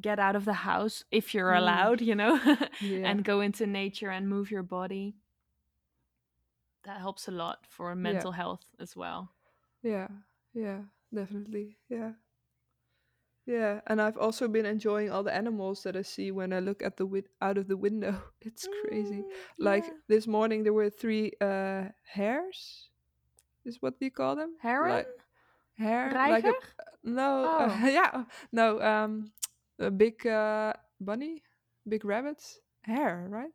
[0.00, 1.58] get out of the house if you're Mm.
[1.58, 2.40] allowed, you know,
[2.80, 5.16] yeah, and go into nature and move your body.
[6.84, 9.34] That helps a lot for mental health as well.
[9.82, 10.08] yeah,
[10.54, 10.80] yeah,
[11.12, 11.76] definitely.
[11.88, 12.12] Yeah,
[13.46, 13.80] yeah.
[13.86, 16.96] And I've also been enjoying all the animals that I see when I look at
[16.96, 18.14] the win- out of the window.
[18.42, 19.22] It's crazy.
[19.22, 19.94] Mm, Like yeah.
[20.08, 22.88] this morning, there were three uh, hares.
[23.64, 24.54] Is what do you call them?
[24.60, 25.08] heron, Like,
[25.78, 26.12] hare?
[26.14, 26.60] Like a reiger.
[27.04, 27.80] no, Oh.
[27.82, 28.80] uh, yeah, no.
[28.80, 29.32] Um,
[29.78, 31.42] a big uh, bunny,
[31.88, 32.42] big rabbit,
[32.82, 33.50] hare, right?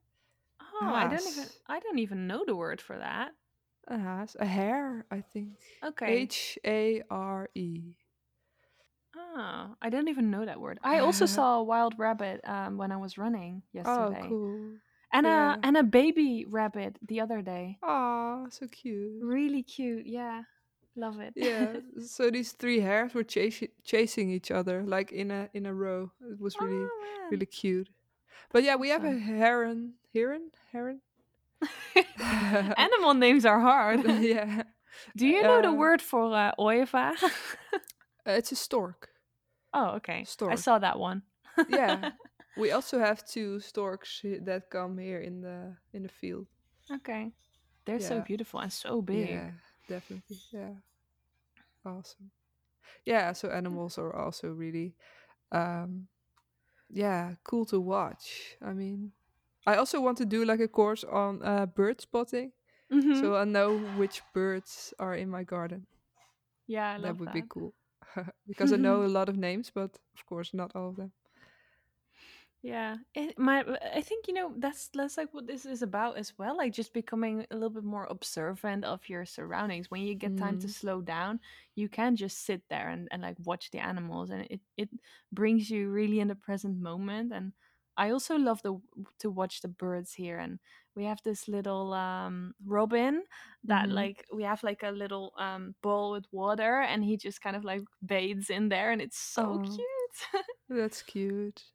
[0.81, 1.59] Oh, I don't even haas.
[1.67, 3.31] I don't even know the word for that.
[3.87, 5.49] A haas, a hare, I think.
[5.83, 6.07] Okay.
[6.07, 7.95] H A R E.
[9.15, 10.79] Oh, I didn't even know that word.
[10.83, 14.21] I also saw a wild rabbit um, when I was running yesterday.
[14.23, 14.71] Oh, cool.
[15.13, 15.55] and yeah.
[15.55, 17.77] a and a baby rabbit the other day.
[17.81, 19.23] Oh, so cute.
[19.23, 20.05] Really cute.
[20.05, 20.43] Yeah,
[20.95, 21.33] love it.
[21.35, 21.77] Yeah.
[22.05, 26.11] so these three hares were chasing chasing each other like in a in a row.
[26.21, 27.89] It was really oh, really cute.
[28.51, 31.01] But yeah, we have a heron, heron, heron.
[32.77, 34.03] Animal names are hard.
[34.21, 34.63] yeah,
[35.15, 37.15] Do you know the Uh, word for uh, ooievaar?
[37.23, 39.09] Uh, it's a stork.
[39.73, 40.23] oh, okay.
[40.25, 40.51] Stork.
[40.51, 41.21] I saw that one.
[41.69, 42.11] Yeah.
[42.57, 46.47] we also have two storks that come here in the in the field.
[46.91, 47.31] Okay.
[47.85, 49.29] They're so beautiful and so big.
[49.29, 49.51] Yeah,
[49.87, 50.37] definitely.
[50.51, 50.73] Yeah.
[51.85, 52.31] Awesome.
[53.05, 54.95] Yeah, so animals are also really
[55.51, 56.07] um
[56.89, 58.57] yeah, cool to watch.
[58.61, 59.11] I mean,
[59.67, 62.53] I also want to do like a course on uh, bird spotting,
[62.89, 63.31] Mhm.
[63.31, 65.87] so I know which birds are in my garden.
[66.67, 67.31] yeah, I that would that.
[67.31, 67.75] be cool.
[68.47, 71.13] because I know a lot of names, but of course not all of them.
[72.63, 76.37] Yeah, it, my I think you know that's that's like what this is about as
[76.37, 76.57] well.
[76.57, 79.91] Like just becoming a little bit more observant of your surroundings.
[79.91, 80.69] When you get time to Mm.
[80.69, 81.39] slow down,
[81.75, 84.89] you can just sit there and, and like watch the animals, and it it
[85.31, 87.31] brings you really in the present moment.
[87.31, 87.53] And
[87.97, 88.79] I also love the
[89.19, 90.37] to watch the birds here.
[90.39, 90.59] And
[90.95, 93.23] we have this little um robin
[93.63, 93.91] that Mhm.
[93.91, 97.63] like we have like a little um bowl with water, and he just kind of
[97.65, 99.59] like bathes in there, and it's so Oh.
[99.59, 100.43] cute.
[100.69, 101.73] That's cute.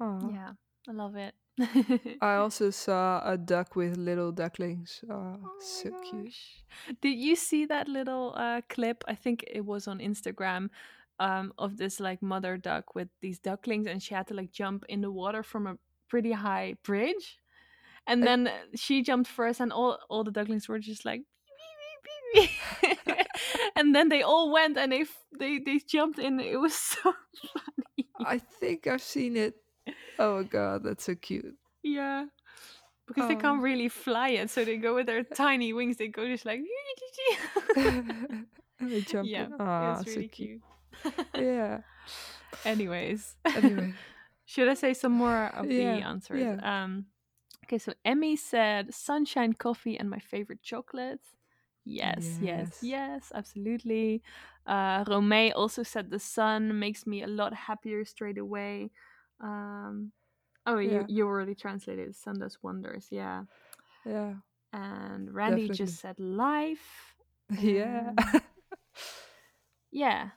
[0.00, 0.32] Aw.
[0.32, 0.52] yeah,
[0.88, 1.34] I love it.
[2.20, 5.04] I also saw a duck with little ducklings.
[5.08, 6.64] Oh, Oh so my cute.
[7.02, 9.04] Did you see that little uh, clip?
[9.08, 10.70] I think it was on Instagram
[11.18, 14.84] um, of this like mother duck with these ducklings, and she had to like jump
[14.88, 15.76] in the water from a
[16.08, 17.38] pretty high bridge.
[18.06, 21.22] And I- then she jumped first, and all all the ducklings were just like.
[22.34, 22.50] "Beep, beep,
[22.82, 23.26] beep, beep."
[23.76, 25.04] and then they all went and they
[25.38, 26.40] they they jumped in.
[26.40, 27.14] It was so
[27.52, 28.08] funny.
[28.18, 29.54] I think I've seen it.
[30.18, 31.54] Oh god, that's so cute.
[31.82, 32.26] Yeah.
[33.06, 33.40] Because they Oh.
[33.40, 35.96] can't really fly it, so they go with their tiny wings.
[35.98, 36.60] They go just like.
[37.76, 38.46] and
[38.80, 39.52] they jump yeah, in.
[39.60, 40.48] Ah, it's so really cute.
[40.50, 40.62] cute.
[41.34, 41.80] Yeah.
[42.64, 43.94] Anyways, Anyway.
[44.44, 46.40] should I say some more of Yeah, the answers?
[46.40, 46.84] yeah.
[46.84, 47.06] Um,
[47.64, 51.20] okay, so Emmy said sunshine coffee and my favorite chocolate.
[51.84, 52.78] Yes, yes, Yes.
[52.80, 54.22] yes, absolutely.
[54.66, 58.90] Uh, Romeo also said the sun makes me a lot happier straight away.
[59.40, 60.12] Um,
[60.66, 61.06] oh, Yeah.
[61.06, 62.14] you you already translated.
[62.16, 63.08] Sun does wonders.
[63.10, 63.44] Yeah.
[64.04, 64.34] Yeah.
[64.72, 67.16] And Randy just said life.
[67.60, 68.12] Yeah.
[69.90, 70.30] Yeah.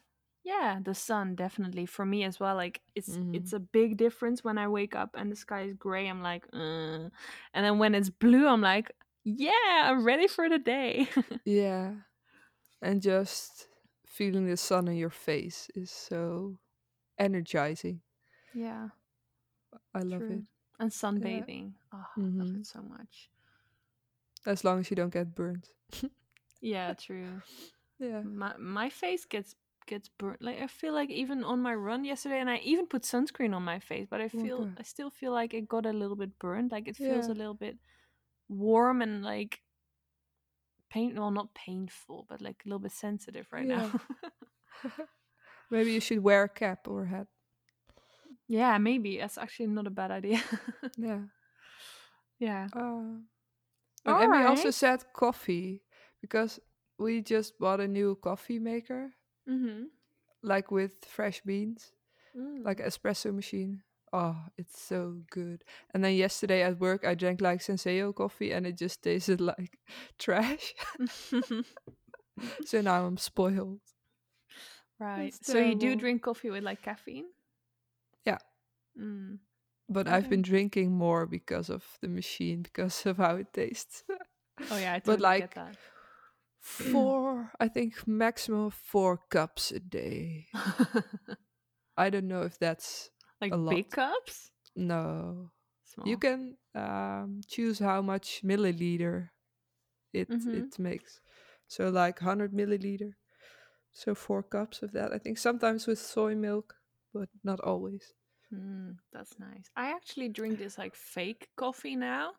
[0.47, 2.55] Yeah, the sun definitely for me as well.
[2.55, 3.35] Like it's Mhm.
[3.35, 6.07] it's a big difference when I wake up and the sky is gray.
[6.07, 7.09] I'm like, uh.
[7.53, 8.91] and then when it's blue, I'm like,
[9.25, 11.07] yeah, I'm ready for the day.
[11.45, 11.93] Yeah.
[12.81, 13.67] And just
[14.05, 16.59] feeling the sun on your face is so
[17.19, 18.01] energizing.
[18.53, 18.89] yeah,
[19.93, 20.37] I love true.
[20.37, 20.43] it.
[20.79, 21.73] And sunbathing.
[21.93, 22.61] Oh, I love Mhm.
[22.61, 23.29] it so much.
[24.45, 25.69] As long as you don't get burned.
[26.61, 27.41] Yeah, true.
[27.99, 28.21] Yeah.
[28.21, 29.55] My my face gets
[29.87, 30.41] gets burnt.
[30.41, 33.63] Like I feel like even on my run yesterday, and I even put sunscreen on
[33.63, 34.71] my face, but I feel Okay.
[34.77, 36.71] I still feel like it got a little bit burned.
[36.71, 37.33] Like it feels Yeah.
[37.33, 37.77] a little bit
[38.49, 39.61] warm and like
[40.89, 41.15] pain.
[41.15, 43.77] Well, not painful, but like a little bit sensitive right Yeah.
[43.87, 44.01] now.
[45.71, 47.27] Maybe you should wear a cap or a hat.
[48.47, 50.41] yeah, maybe that's actually not a bad idea.
[50.97, 51.21] Yeah.
[52.39, 52.67] yeah.
[52.73, 53.19] Uh,
[54.05, 55.83] and Emmy also said coffee
[56.21, 56.59] because
[56.97, 59.11] we just bought a new coffee maker,
[59.49, 59.85] Mm-hmm.
[60.43, 61.91] like with fresh beans,
[62.35, 62.63] Mm.
[62.65, 63.83] like espresso machine.
[64.13, 65.63] Oh, it's so good.
[65.93, 69.77] And then yesterday at work, I drank like Senseo coffee and it just tasted like
[70.19, 70.73] trash.
[72.65, 73.81] so now I'm spoiled.
[74.99, 75.31] right.
[75.31, 77.25] That's So you do drink coffee with like caffeine?
[78.25, 78.39] Yeah.
[78.99, 79.39] Mm.
[79.89, 84.03] But I I've been drinking more because of the machine, because of how it tastes.
[84.71, 85.77] Oh yeah, I But, totally like, get that.
[86.67, 90.47] Four, I think maximum four cups a day.
[91.97, 93.09] I don't know if that's
[93.41, 93.91] like a big lot.
[93.91, 94.51] cups?
[94.75, 95.51] no.
[95.85, 96.07] Small.
[96.07, 99.29] You can um, choose how much milliliter
[100.13, 100.53] it Mhm.
[100.53, 101.21] it makes.
[101.67, 103.13] So like 100 milliliter.
[103.93, 105.11] So four cups of that.
[105.13, 106.75] I think sometimes with soy milk,
[107.13, 108.13] but not always.
[108.53, 109.71] Mm, that's nice.
[109.75, 112.33] I actually drink this like fake coffee now.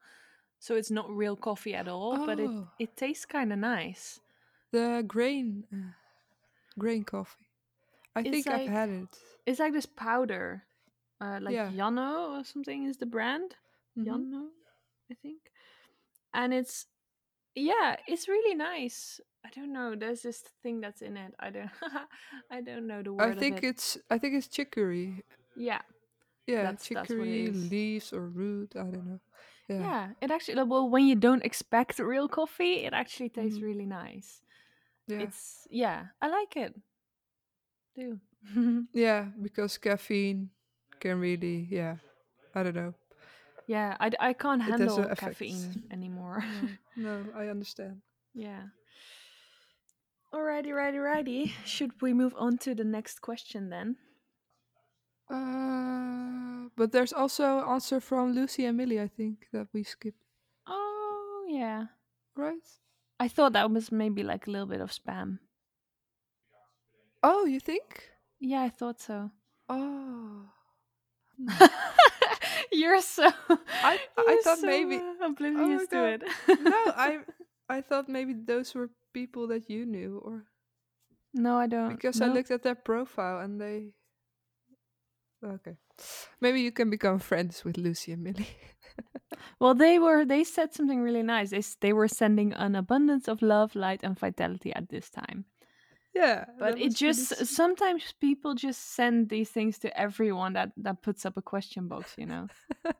[0.60, 2.68] So it's not real coffee at all, but it, Oh.
[2.78, 4.20] it tastes kind of nice.
[4.72, 5.92] The grain uh,
[6.78, 7.46] grain coffee.
[8.16, 9.08] I It's think like- I've had it.
[9.46, 10.64] It's like this powder.
[11.20, 11.70] Uh, like Yeah.
[11.70, 13.56] Yannoh or something is the brand.
[13.96, 14.06] Mhm.
[14.06, 14.48] Yannoh,
[15.10, 15.50] I think.
[16.34, 16.86] And it's
[17.54, 19.20] yeah, it's really nice.
[19.44, 19.94] I don't know.
[19.96, 21.34] There's this thing that's in it.
[21.40, 21.70] I don't
[22.50, 23.64] I don't know the word I think it.
[23.68, 25.22] it's I think it's chicory.
[25.56, 25.80] yeah.
[26.46, 27.70] Yeah, That's- that's chicory is.
[27.70, 28.72] leaves or root.
[28.76, 29.20] I don't know.
[29.68, 29.80] Yeah.
[29.80, 33.62] Yeah, it actually well when you don't expect real coffee, it actually tastes Mhm.
[33.64, 34.42] really nice.
[35.06, 35.20] Yeah.
[35.22, 36.74] It's yeah, I like it.
[37.94, 38.18] Do.
[38.92, 40.50] yeah, because caffeine
[41.00, 41.96] can really yeah.
[42.54, 42.94] I don't know.
[43.66, 46.42] yeah, I, I can't handle caffeine anymore.
[46.42, 48.00] No, no, I understand.
[48.34, 48.68] yeah.
[50.32, 51.52] Alrighty, righty, righty.
[51.64, 53.96] Should we move on to the next question then?
[55.30, 60.22] Uh, but there's also answer from Lucy and Millie, I think, that we skipped,
[60.66, 61.86] Oh yeah.
[62.36, 62.64] right?
[63.20, 65.38] I thought that was maybe like a little bit of spam.
[67.22, 68.08] Oh, you think?
[68.40, 69.30] Yeah, I thought so.
[69.68, 70.44] Oh.
[72.72, 73.28] You're so.
[73.82, 76.22] I- I thought so, maybe- oblivious to it.
[76.48, 77.20] no, I
[77.68, 80.44] I thought maybe those were people that you knew, or
[81.34, 81.90] No, I don't.
[81.90, 83.92] because I looked at their profile and they.
[85.44, 85.76] Okay,
[86.40, 88.48] maybe you can become friends with Lucy and Millie.
[89.60, 90.24] Well, they were.
[90.24, 91.50] They said something really nice.
[91.50, 95.44] They they were sending an abundance of love, light, and vitality at this time.
[96.14, 97.46] yeah, But it just sweet.
[97.48, 102.14] sometimes people just send these things to everyone that that puts up a question box.
[102.18, 102.46] You know,
[102.84, 102.94] it's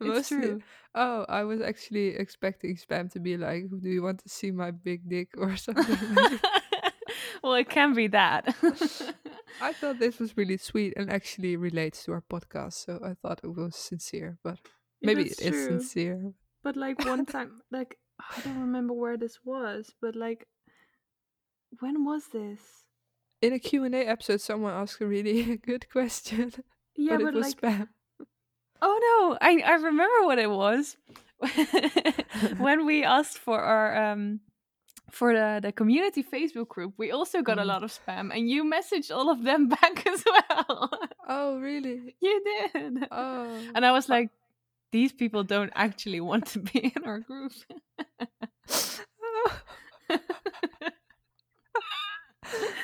[0.00, 0.62] Mostly- true.
[0.94, 4.70] Oh, I was actually expecting spam to be like, "Do you want to see my
[4.70, 5.98] big dick?" or something.
[7.42, 8.54] well, it can be that.
[9.60, 13.40] I thought this was really sweet and actually relates to our podcast, so I thought
[13.44, 14.38] it was sincere.
[14.42, 14.58] But
[15.02, 15.66] maybe That's it is true.
[15.80, 16.32] sincere.
[16.62, 20.46] But like one time, like I don't remember where this was, but like
[21.80, 22.60] when was this?
[23.40, 26.52] In a Q and A episode, someone asked a really good question,
[26.96, 27.88] Yeah, but it was like spam.
[28.80, 30.96] oh no, I I remember what it was
[32.58, 34.40] when we asked for our um
[35.12, 36.94] for the the community Facebook group.
[36.98, 37.66] We also got a Mhm.
[37.72, 40.90] lot of spam, and you messaged all of them back as well.
[41.28, 42.16] Oh, really?
[42.20, 44.30] you did, Oh, and I was like.
[44.92, 47.52] These people don't actually want to be in our group.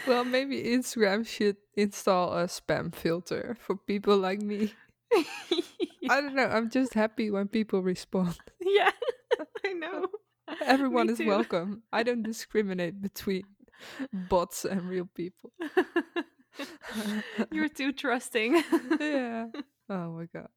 [0.06, 4.72] well, maybe Instagram should install a spam filter for people like me.
[6.08, 6.46] I don't know.
[6.46, 8.38] I'm just happy when people respond.
[8.60, 8.90] yeah,
[9.66, 10.06] I know.
[10.64, 11.82] Everyone is welcome.
[11.92, 13.44] I don't discriminate between
[14.12, 15.52] bots and real people.
[17.52, 18.54] You're too trusting.
[19.00, 19.46] yeah.
[19.88, 20.48] Oh my god.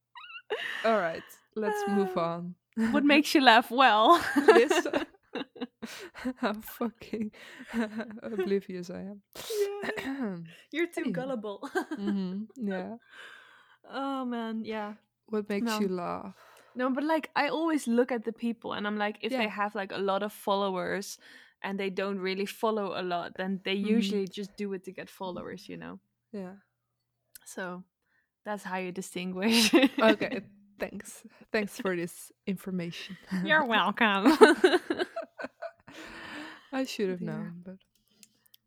[0.84, 1.24] All right,
[1.56, 2.56] let's move Uh, on.
[2.92, 3.70] what makes you laugh?
[3.72, 4.88] Well, this?
[6.38, 7.32] How fucking
[8.24, 9.22] oblivious I am.
[10.04, 10.36] Yeah.
[10.72, 11.70] You're too gullible.
[11.96, 12.96] hmm Yeah.
[13.90, 14.94] oh man, yeah.
[15.28, 15.80] What makes No.
[15.80, 16.36] you laugh?
[16.76, 19.40] No, but like I always look at the people and I'm like, if Yeah.
[19.40, 21.18] they have like a lot of followers
[21.62, 23.86] and they don't really follow a lot, then they Mhm.
[23.98, 26.00] usually just do it to get followers, you know?
[26.32, 26.56] Yeah.
[27.46, 27.84] So
[28.46, 29.74] that's how you distinguish.
[30.00, 30.42] Okay.
[30.80, 31.24] Thanks.
[31.52, 33.16] Thanks for this information.
[33.46, 34.34] You're welcome.
[36.74, 37.28] I should have Dear.
[37.28, 37.78] known, but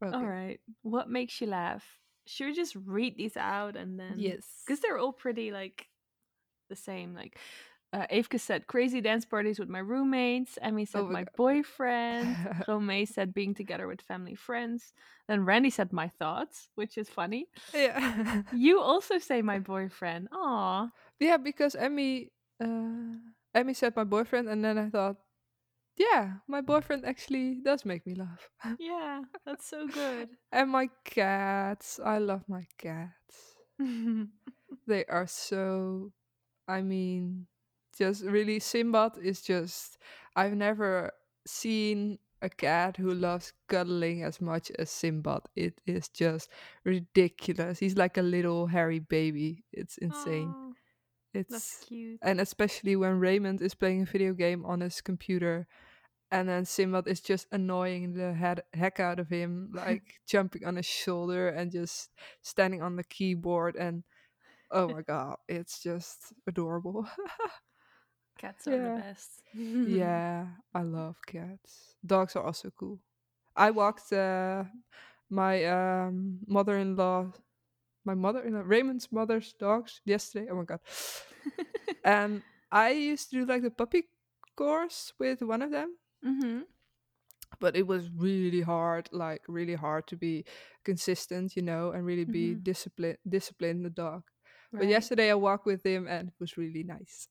[0.07, 0.17] okay.
[0.17, 0.61] All right.
[0.83, 1.83] What makes you laugh?
[2.27, 4.63] Should we just read these out and then Yes.
[4.67, 5.89] because they're all pretty like
[6.69, 7.15] the same.
[7.15, 7.39] Like
[7.95, 10.59] uh, said, crazy dance parties with my roommates.
[10.61, 12.37] Emmy said Oh my my boyfriend.
[12.69, 14.93] Romay said being together with family friends.
[15.29, 17.47] Then Randy said my thoughts, which is funny.
[17.73, 18.43] yeah.
[18.53, 20.29] You also say my boyfriend.
[20.33, 20.91] Aw.
[21.21, 22.31] yeah, because Emmy,
[22.61, 23.17] uh,
[23.55, 25.17] Emmy said my boyfriend, and then I thought,
[25.97, 28.49] yeah, my boyfriend actually does make me laugh.
[28.79, 30.29] Yeah, that's so good.
[30.53, 33.57] and my cats, I love my cats.
[34.87, 36.13] They are so,
[36.69, 37.47] I mean,
[37.97, 39.99] just really Simbad is just.
[40.37, 41.13] I've never
[41.47, 45.43] seen a cat who loves cuddling as much as Simbad.
[45.57, 46.51] It is just
[46.85, 47.79] ridiculous.
[47.79, 49.65] He's like a little hairy baby.
[49.73, 50.55] It's insane.
[50.55, 50.73] Aw,
[51.33, 52.19] It's that's cute.
[52.23, 55.67] and especially when Raymond is playing a video game on his computer
[56.31, 60.77] and then Simbad is just annoying the head, heck out of him, like jumping on
[60.77, 62.11] his shoulder and just
[62.43, 64.03] standing on the keyboard and
[64.71, 67.07] oh my god, it's just adorable.
[68.39, 68.95] Cats are Yeah.
[68.97, 69.43] the best.
[69.55, 71.97] yeah, I love cats.
[72.05, 73.01] Dogs are also cool.
[73.57, 74.65] I walked uh,
[75.31, 77.33] my um, mother-in-law,
[78.05, 80.49] my mother-in-law, Raymond's mother's dogs yesterday.
[80.51, 80.81] Oh my god!
[82.05, 84.09] and I used to do like the puppy
[84.57, 86.63] course with one of them, mm-hmm.
[87.61, 90.45] but it was really hard, like really hard to be
[90.85, 92.63] consistent, you know, and really be Mhm.
[92.63, 94.23] disciplined, discipline the dog.
[94.77, 97.29] But yesterday I walked with him, and it was really nice.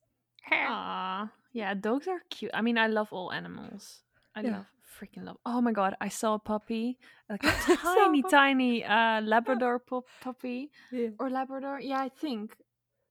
[0.51, 2.51] Aw, yeah, dogs are cute.
[2.53, 4.01] I mean, I love all animals.
[4.35, 4.51] I Yeah.
[4.57, 4.65] love
[4.99, 5.37] freaking love.
[5.45, 6.97] Oh my god, I saw a puppy,
[7.29, 11.09] like a I saw a tiny, tiny uh, Labrador pup puppy Yeah.
[11.19, 11.79] or Labrador.
[11.79, 12.55] Yeah, I think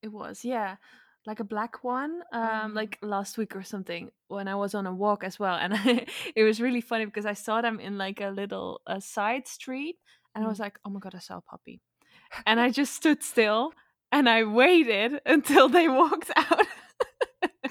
[0.02, 0.44] it was.
[0.44, 0.76] Yeah,
[1.26, 2.22] like a black one.
[2.32, 2.74] Um, Oh.
[2.74, 5.72] like last week or something when I was on a walk as well, and
[6.36, 9.96] it was really funny because I saw them in like a little a side street,
[10.34, 11.80] and I was like, oh my god, I saw a puppy,
[12.46, 13.72] and I just stood still
[14.14, 16.66] and I waited until they walked out.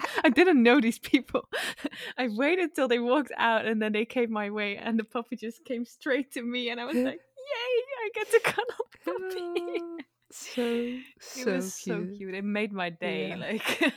[0.23, 1.47] I didn't know these people.
[2.17, 5.35] I waited till they walked out and then they came my way and the puppy
[5.35, 7.19] just came straight to me and I was like,
[7.51, 9.79] Yay, I get to cuddle the puppy.
[9.81, 9.97] Oh,
[10.31, 12.17] so it so was so cute.
[12.17, 12.35] cute.
[12.35, 13.29] It made my day.
[13.29, 13.35] Yeah.
[13.35, 13.93] Like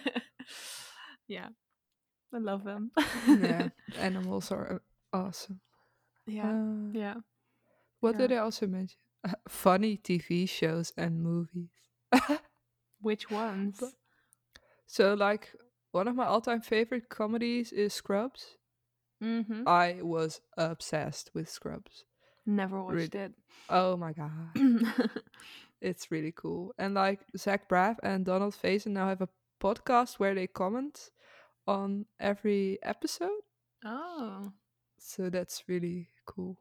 [1.28, 1.48] Yeah.
[2.32, 2.90] I love them.
[3.28, 4.80] yeah, animals are
[5.12, 5.60] uh, awesome.
[6.26, 6.50] yeah.
[6.50, 7.14] Uh, Yeah.
[8.00, 8.18] what yeah.
[8.18, 8.98] did I also mention?
[9.48, 11.70] funny TV shows and movies.
[13.00, 13.80] Which ones?
[14.86, 15.50] So, like,
[15.94, 18.56] one of my all-time favorite comedies is Scrubs.
[19.22, 19.62] Mm-hmm.
[19.66, 22.04] I was obsessed with Scrubs.
[22.46, 23.32] Never watched really- it.
[23.70, 24.32] Oh my god,
[25.80, 26.74] it's really cool.
[26.78, 29.28] And like Zach Braff and Donald Faison now have a
[29.62, 31.10] podcast where they comment
[31.66, 33.42] on every episode.
[33.84, 34.52] oh.
[34.98, 36.56] So that's really cool.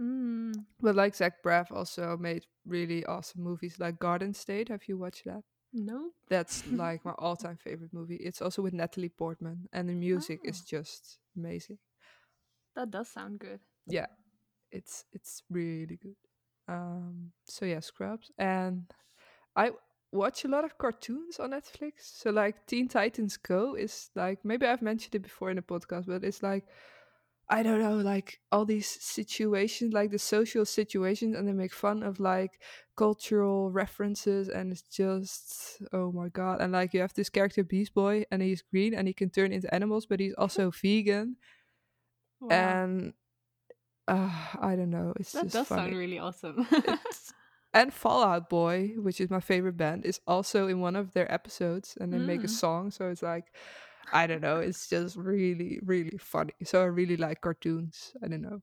[0.00, 0.54] Mm.
[0.80, 4.68] But like Zach Braff also made really awesome movies like Garden State.
[4.70, 5.42] Have you watched that?
[5.72, 6.10] No.
[6.28, 8.16] That's like my all-time favorite movie.
[8.16, 10.66] It's also with Natalie Portman, and the music is Oh.
[10.68, 11.78] just amazing.
[12.76, 13.60] That does sound good.
[13.86, 14.06] Yeah,
[14.70, 16.16] it's it's really good.
[16.68, 18.84] Um, so yeah, Scrubs, and
[19.56, 19.72] I
[20.12, 21.92] watch a lot of cartoons on Netflix.
[22.02, 26.06] So like Teen Titans Go is like maybe I've mentioned it before in the podcast,
[26.06, 26.64] but it's like
[27.50, 32.02] I don't know, like all these situations, like the social situations, and they make fun
[32.02, 32.60] of like
[32.96, 36.60] cultural references, and it's just oh my god!
[36.60, 39.52] And like you have this character Beast Boy, and he's green, and he can turn
[39.52, 41.36] into animals, but he's also vegan,
[42.40, 42.50] Wow.
[42.52, 43.14] and
[44.08, 44.30] uh,
[44.60, 45.82] I don't know, it's that does funny.
[45.84, 46.66] sound really awesome.
[47.74, 51.30] And Fall Out Boy, which is my favorite band, is also in one of their
[51.30, 52.50] episodes, and they make a Mm.
[52.50, 52.90] song.
[52.90, 53.52] So it's like,
[54.12, 56.54] I don't know, it's just really, really funny.
[56.64, 58.14] So I really like cartoons.
[58.22, 58.60] I don't know,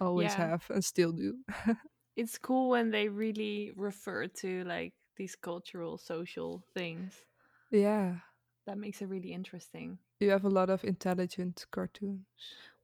[0.00, 0.36] always Yeah.
[0.36, 1.44] have and still do.
[2.16, 7.24] it's cool when they really refer to like these cultural social things.
[7.70, 8.20] yeah,
[8.66, 10.00] That makes it really interesting.
[10.18, 12.26] you have a lot of intelligent cartoons.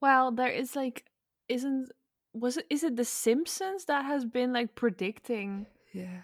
[0.01, 1.07] Well, there is like
[1.49, 1.91] isn't
[2.33, 6.23] was it is it the Simpsons that has been like predicting Yeah,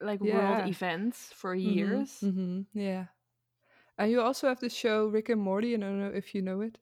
[0.00, 0.24] like Yeah.
[0.24, 2.30] world events for years?
[2.32, 3.08] hmm Yeah,
[3.98, 5.74] and you also have the show Rick and Morty.
[5.74, 6.78] and I don't know if you know it.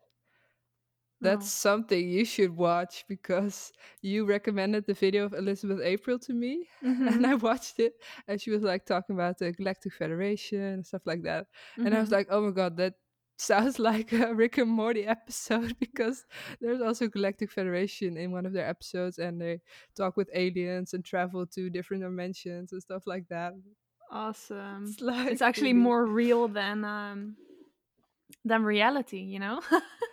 [1.20, 1.48] that's Oh.
[1.48, 6.68] something you should watch because you recommended the video of Elizabeth April to me,
[7.06, 7.26] and Mhm.
[7.26, 7.94] I watched it,
[8.28, 11.46] and she was like talking about the Galactic Federation and stuff like that,
[11.84, 12.12] and I was Mhm.
[12.12, 12.94] like, oh my god, that
[13.38, 16.26] sounds like a Rick and Morty episode because
[16.60, 19.60] there's also Galactic Federation in one of their episodes, and they
[19.96, 23.54] talk with aliens and travel to different dimensions and stuff like that.
[24.10, 24.86] Awesome.
[24.88, 27.36] It's like It's actually more real than um
[28.44, 29.60] than reality, you know?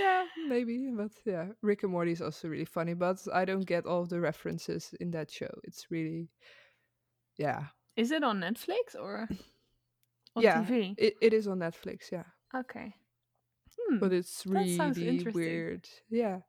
[0.00, 3.86] yeah, maybe, but yeah, Rick and Morty is also really funny, but I don't get
[3.86, 5.50] all the references in that show.
[5.64, 6.28] It's really,
[7.38, 7.66] yeah,
[7.96, 9.28] Is it on Netflix or
[10.34, 10.94] on yeah, TV?
[10.98, 12.24] It, it is on Netflix, yeah,
[12.54, 12.94] Okay.
[13.88, 13.98] Hmm.
[13.98, 15.88] but it's really weird.
[16.10, 16.40] Yeah,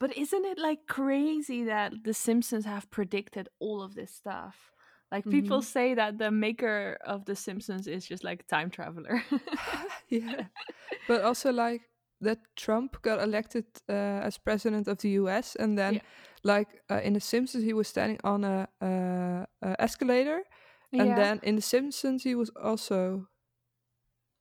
[0.00, 4.72] But isn't it like crazy that The Simpsons have predicted all of this stuff?
[5.12, 5.64] Like people Mhm.
[5.64, 9.22] say that the maker of The Simpsons is just like a time traveler.
[10.08, 10.44] yeah,
[11.08, 11.82] but also like
[12.20, 15.56] that Trump got elected uh, as president of the U.S.
[15.56, 16.02] and then Yeah.
[16.42, 20.42] like uh, in The Simpsons he was standing on a, uh, a escalator,
[20.92, 23.28] and yeah, then in The Simpsons he was also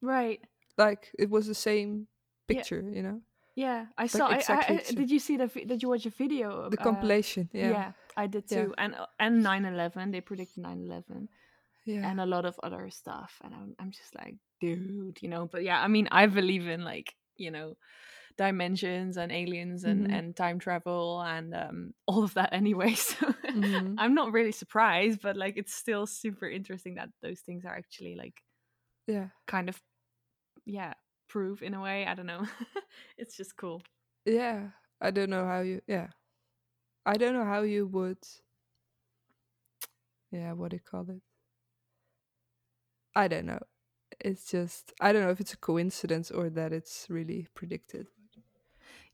[0.01, 0.41] right.
[0.77, 2.07] like it was the same
[2.49, 2.55] Yeah.
[2.55, 3.21] picture, you know,
[3.55, 4.31] Yeah, I saw.
[4.31, 5.47] Exactly I, I, did you see the?
[5.47, 6.69] vi- Did you watch a video?
[6.69, 7.49] the uh, compilation.
[7.53, 7.93] yeah.
[8.17, 8.67] Yeah, I did Yeah.
[8.67, 8.73] too.
[8.77, 11.29] And uh, and 9/11, they predicted 9/11
[11.85, 13.41] yeah, and a lot of other stuff.
[13.43, 15.47] And I'm I'm just like, dude, you know.
[15.47, 17.77] But yeah, I mean, I believe in like you know
[18.37, 20.11] dimensions and aliens and Mhm.
[20.11, 22.93] and time travel and um all of that anyway.
[22.95, 23.97] So Mhm.
[23.97, 28.15] I'm not really surprised, but like it's still super interesting that those things are actually
[28.15, 28.43] like
[29.07, 29.81] yeah, kind of
[30.65, 30.93] yeah
[31.29, 32.05] proof in a way.
[32.07, 32.47] I don't know.
[33.17, 33.83] it's just cool.
[34.25, 34.71] yeah.
[34.99, 35.81] I don't know how you.
[35.87, 36.09] Yeah,
[37.07, 38.19] I don't know how you would.
[40.31, 41.21] Yeah, what do you call it?
[43.15, 43.59] I don't know.
[44.19, 48.07] It's just I don't know if it's a coincidence or that it's really predicted.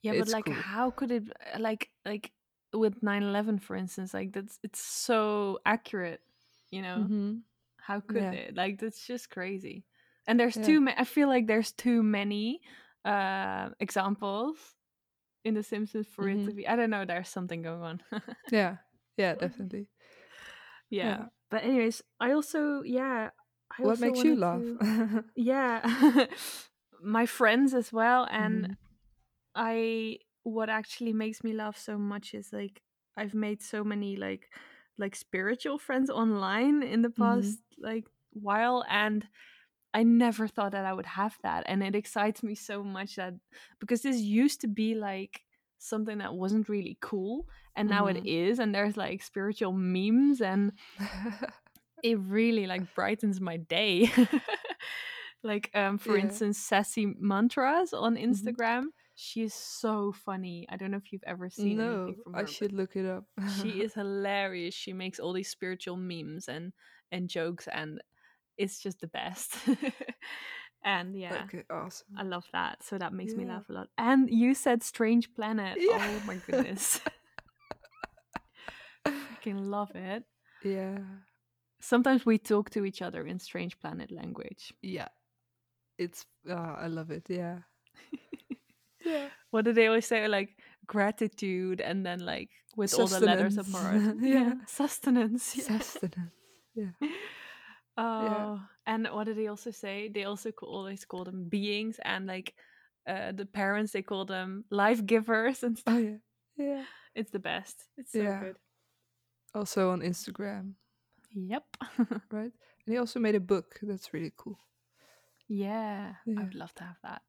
[0.01, 0.49] Yeah, but like cool.
[0.49, 1.23] how could it
[1.53, 2.31] uh, like like
[2.73, 6.21] with 9/11 for instance, like that's it's so accurate,
[6.71, 7.11] you know?
[7.11, 7.39] Mm-hmm.
[7.79, 8.33] How could Yeah.
[8.33, 8.55] it?
[8.55, 9.85] Like that's just crazy.
[10.27, 10.59] And there's Yeah.
[10.59, 12.61] too many I feel like there's too many
[13.05, 14.57] uh examples
[15.43, 18.01] in the Simpsons for it to be I don't know, there's something going on.
[18.51, 18.77] Yeah,
[19.17, 19.87] yeah, definitely.
[20.89, 21.17] yeah.
[21.17, 21.25] Yeah.
[21.49, 23.29] But anyways, I also yeah,
[23.77, 24.61] I what also makes you laugh?
[24.79, 26.25] to- yeah.
[27.01, 28.75] My friends as well and Mhm.
[29.55, 32.81] I what actually makes me laugh so much is like
[33.17, 34.49] I've made so many like
[34.97, 37.17] like spiritual friends online in the Mhm.
[37.19, 39.27] past like while and
[39.93, 43.33] I never thought that I would have that and it excites me so much that
[43.79, 45.41] because this used to be like
[45.77, 48.25] something that wasn't really cool and now it Mhm.
[48.25, 50.71] is and there's like spiritual memes and
[52.03, 54.11] it really like brightens my day.
[55.43, 56.23] like um for Yeah.
[56.23, 58.55] instance Sassy Mantras on Mhm.
[58.55, 58.85] Instagram.
[59.15, 60.65] She is so funny.
[60.69, 63.25] I don't know if you've ever seen no, anything from I should look it up.
[63.55, 64.73] she is hilarious.
[64.73, 66.73] She makes all these spiritual memes and
[67.11, 68.01] and jokes and
[68.57, 69.55] it's just the best.
[70.83, 72.07] and yeah, Okay, awesome.
[72.17, 72.83] I love that.
[72.83, 73.87] So that makes me laugh a lot.
[73.97, 75.77] And you said Strange Planet.
[75.79, 75.97] Yeah.
[75.99, 76.99] Oh my goodness.
[79.05, 80.23] Freaking love it.
[80.65, 80.99] Yeah,
[81.81, 84.73] Sometimes we talk to each other in Strange Planet language.
[84.81, 85.09] yeah.
[85.97, 87.25] It's uh, I love it.
[87.29, 87.59] Yeah,
[89.05, 89.27] yeah.
[89.51, 90.27] What do they always say?
[90.29, 93.75] Like gratitude and then like with all the letters Sustenance.
[94.07, 94.15] apart.
[94.21, 94.53] Yeah.
[94.67, 95.55] Sustenance.
[95.57, 95.63] yeah.
[95.79, 96.31] Sustenance.
[96.73, 96.91] Yeah.
[97.97, 100.09] Oh, and what did they also say?
[100.09, 102.53] They also always call them beings, and like
[103.07, 105.95] uh, the parents, they call them life givers, and stuff.
[105.95, 106.17] Oh yeah.
[106.57, 106.83] Yeah.
[107.15, 107.83] It's the best.
[107.97, 108.39] It's so Yeah.
[108.39, 108.55] good.
[109.53, 110.73] Also on Instagram,
[111.35, 111.63] Yep.
[112.31, 112.51] right?
[112.85, 113.79] And he also made a book.
[113.83, 114.57] That's really cool.
[115.47, 117.21] yeah, I would love to have that.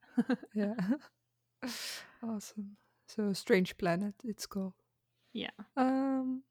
[0.55, 0.73] Yeah.
[2.23, 2.77] awesome.
[3.07, 4.73] So Strange Planet, it's called.
[5.33, 5.51] yeah.
[5.77, 6.43] Um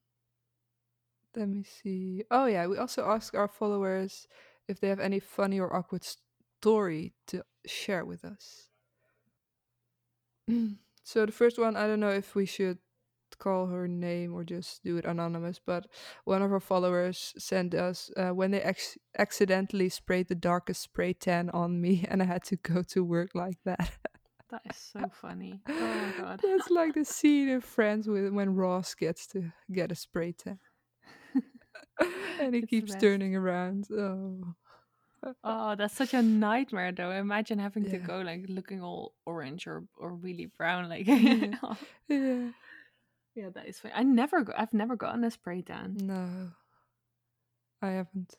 [1.36, 2.24] let me see.
[2.30, 4.26] Oh yeah, we also ask our followers
[4.68, 6.04] if they have any funny or awkward
[6.60, 8.68] story to share with us.
[11.04, 12.78] so the first one, I don't know if we should
[13.38, 15.86] call her name or just do it anonymous, but
[16.24, 21.12] one of our followers sent us uh, when they ac- accidentally sprayed the darkest spray
[21.12, 23.90] tan on me and I had to go to work like that.
[24.50, 25.60] That is so funny.
[25.68, 26.40] Oh my god.
[26.42, 30.58] That's like the scene in Friends with when Ross gets to get a spray tan.
[32.40, 33.88] and he It's keeps turning around.
[33.90, 34.54] Oh.
[35.42, 37.10] Oh, that's such a nightmare though.
[37.10, 41.54] Imagine having to go like looking all orange or or really brown like Yeah.
[41.62, 41.76] Oh,
[42.08, 42.50] Yeah.
[43.34, 43.94] yeah, that is funny.
[43.96, 45.96] I never go I've never gotten a spray tan.
[45.96, 46.50] No.
[47.80, 48.34] I haven't.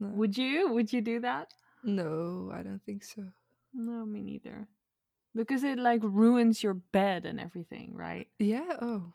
[0.00, 0.08] No.
[0.08, 0.72] Would you?
[0.72, 1.54] Would you do that?
[1.84, 3.22] no, I don't think so.
[3.74, 4.66] No, me neither.
[5.34, 8.26] because it like ruins your bed and everything, right?
[8.38, 8.78] Yeah.
[8.80, 9.12] Oh.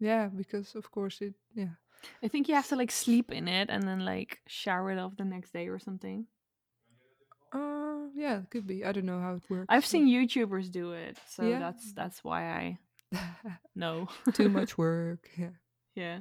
[0.00, 1.34] Yeah, because of course it.
[1.54, 1.76] Yeah.
[2.22, 5.16] I think you have to like sleep in it and then like shower it off
[5.16, 6.26] the next day or something.
[7.52, 7.84] Uh.
[8.14, 8.38] Yeah.
[8.40, 8.84] It could be.
[8.84, 9.66] I don't know how it works.
[9.68, 11.58] I've seen YouTubers do it, so Yeah.
[11.58, 12.78] that's that's why I
[13.74, 14.08] know.
[14.32, 15.28] too much work.
[15.36, 15.50] Yeah.
[15.94, 16.18] yeah.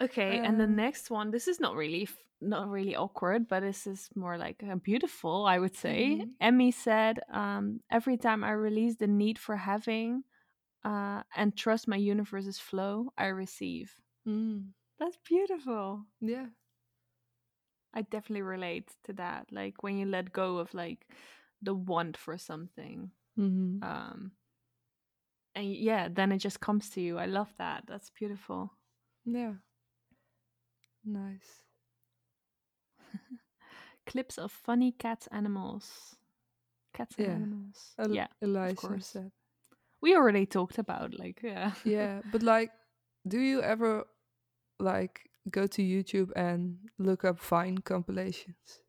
[0.00, 1.30] Okay, and the Um, next one.
[1.32, 5.44] This is not really f- not really awkward, but this is more like uh, beautiful,
[5.44, 6.18] I would say.
[6.20, 6.30] Mhm.
[6.40, 10.22] Emmy said, um, "Every time I release the need for having,
[10.84, 14.72] uh, and trust my universe's flow, I receive." Mm.
[14.98, 16.06] That's beautiful.
[16.20, 16.46] Yeah.
[17.94, 19.50] I definitely relate to that.
[19.50, 21.06] Like when you let go of like
[21.62, 23.10] the want for something.
[23.36, 24.32] hmm Um
[25.54, 27.18] and yeah, then it just comes to you.
[27.18, 27.84] I love that.
[27.86, 28.72] That's beautiful.
[29.24, 29.54] Yeah.
[31.04, 31.62] Nice.
[34.06, 36.16] Clips of funny cats animals.
[36.94, 37.32] Cats and Yeah.
[37.32, 37.94] animals.
[37.98, 38.28] El- yeah.
[38.40, 39.06] Eliza course.
[39.06, 39.32] said.
[40.00, 41.72] We already talked about like yeah.
[41.84, 42.70] Yeah, but like,
[43.26, 44.06] do you ever
[44.78, 48.80] like go to YouTube and look up Vine compilations?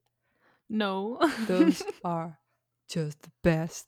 [0.69, 1.19] no.
[1.47, 2.37] Those are
[2.87, 3.87] just the best.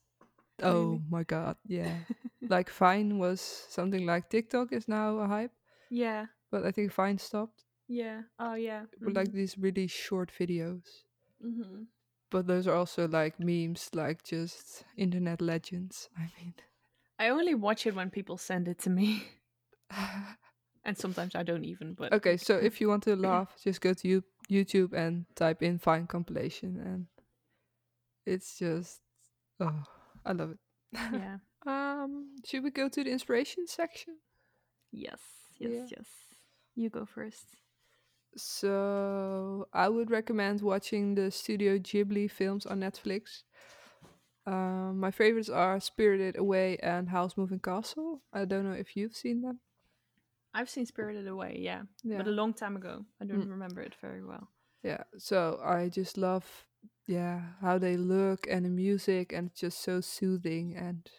[0.63, 1.95] Oh my god, yeah.
[2.49, 5.51] like Vine was something like TikTok is now a hype,
[5.89, 6.25] yeah.
[6.51, 7.63] but I think Vine stopped.
[7.87, 8.21] Yeah.
[8.39, 8.85] Oh yeah.
[9.01, 11.03] But like these really short videos.
[11.41, 11.83] hmm
[12.29, 16.09] But those are also like memes, like just internet legends.
[16.17, 16.53] I mean,
[17.21, 19.23] I only watch it when people send it to me.
[20.83, 22.37] And sometimes I don't even, but okay.
[22.37, 26.07] So if you want to laugh, just go to you- YouTube and type in Vine
[26.07, 27.05] compilation, and
[28.25, 29.01] it's just
[29.59, 29.83] oh,
[30.25, 30.57] I love it.
[31.13, 31.37] yeah.
[31.67, 34.17] Um, should we go to the inspiration section?
[34.91, 35.19] Yes.
[35.59, 35.97] Yes, Yeah.
[35.97, 36.07] yes.
[36.75, 37.45] You go first.
[38.35, 43.43] So I would recommend watching the Studio Ghibli films on Netflix.
[44.51, 48.21] Um, my favorites are Spirited Away and Howl's Moving Castle.
[48.33, 49.59] I don't know if you've seen them.
[50.53, 53.05] I've seen Spirited Away, yeah, Yeah, but a long time ago.
[53.21, 53.51] I don't Mm.
[53.51, 54.49] remember it very well.
[54.83, 55.03] yeah.
[55.17, 56.65] So I just love,
[57.07, 60.75] yeah, how they look and the music, and it's just so soothing.
[60.75, 61.09] And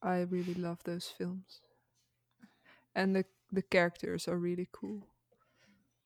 [0.00, 1.60] I really love those films.
[2.94, 5.06] And the the characters are really cool.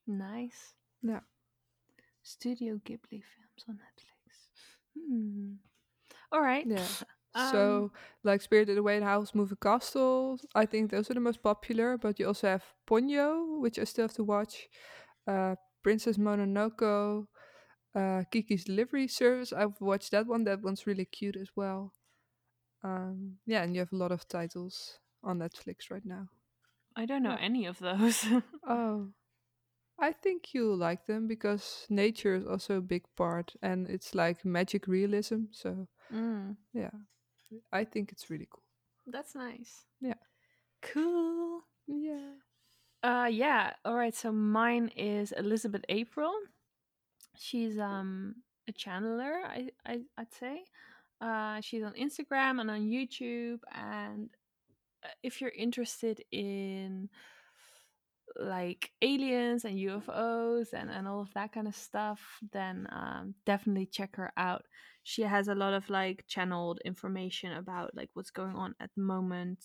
[0.06, 0.74] Nice.
[1.02, 1.20] Yeah.
[2.22, 4.48] Studio Ghibli films on Netflix.
[4.94, 5.54] Hmm.
[6.32, 6.66] All right.
[6.66, 6.86] Yeah.
[7.32, 7.92] Um, so,
[8.24, 11.96] like Spirited Away and Howl's Moving Castle, I think those are the most popular.
[11.96, 14.66] But you also have Ponyo, which I still have to watch.
[15.28, 15.54] Uh,
[15.84, 17.26] Princess Mononoke,
[17.94, 19.52] uh, Kiki's Delivery Service.
[19.52, 20.42] I've watched that one.
[20.42, 21.94] That one's really cute as well.
[22.82, 26.28] Um, yeah, and you have a lot of titles on Netflix right now.
[26.96, 27.44] I don't know yeah.
[27.44, 28.24] any of those.
[28.66, 29.08] Oh,
[29.98, 34.44] I think you'll like them because nature is also a big part, and it's like
[34.44, 35.44] magic realism.
[35.52, 36.90] So mm, yeah,
[37.72, 38.62] I think it's really cool.
[39.06, 39.84] that's nice.
[40.00, 40.14] Yeah.
[40.82, 41.62] Cool.
[41.86, 42.34] Yeah.
[43.02, 43.72] Uh yeah.
[43.84, 44.14] All right.
[44.14, 46.32] So mine is Elizabeth April.
[47.36, 48.36] She's um
[48.68, 50.64] a channeler, I, I I'd say.
[51.20, 54.30] Uh she's on Instagram and on YouTube and
[55.04, 57.08] uh, if you're interested in
[58.38, 62.20] like aliens and UFOs and, and all of that kind of stuff,
[62.52, 64.64] then um, definitely check her out.
[65.02, 69.02] She has a lot of like channeled information about like what's going on at the
[69.02, 69.64] moment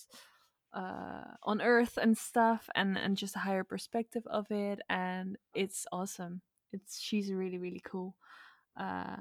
[0.73, 5.85] uh, on Earth and stuff, and and just a higher perspective of it, and it's
[5.91, 6.41] awesome.
[6.73, 8.15] It's she's really really cool.
[8.77, 9.17] Uh,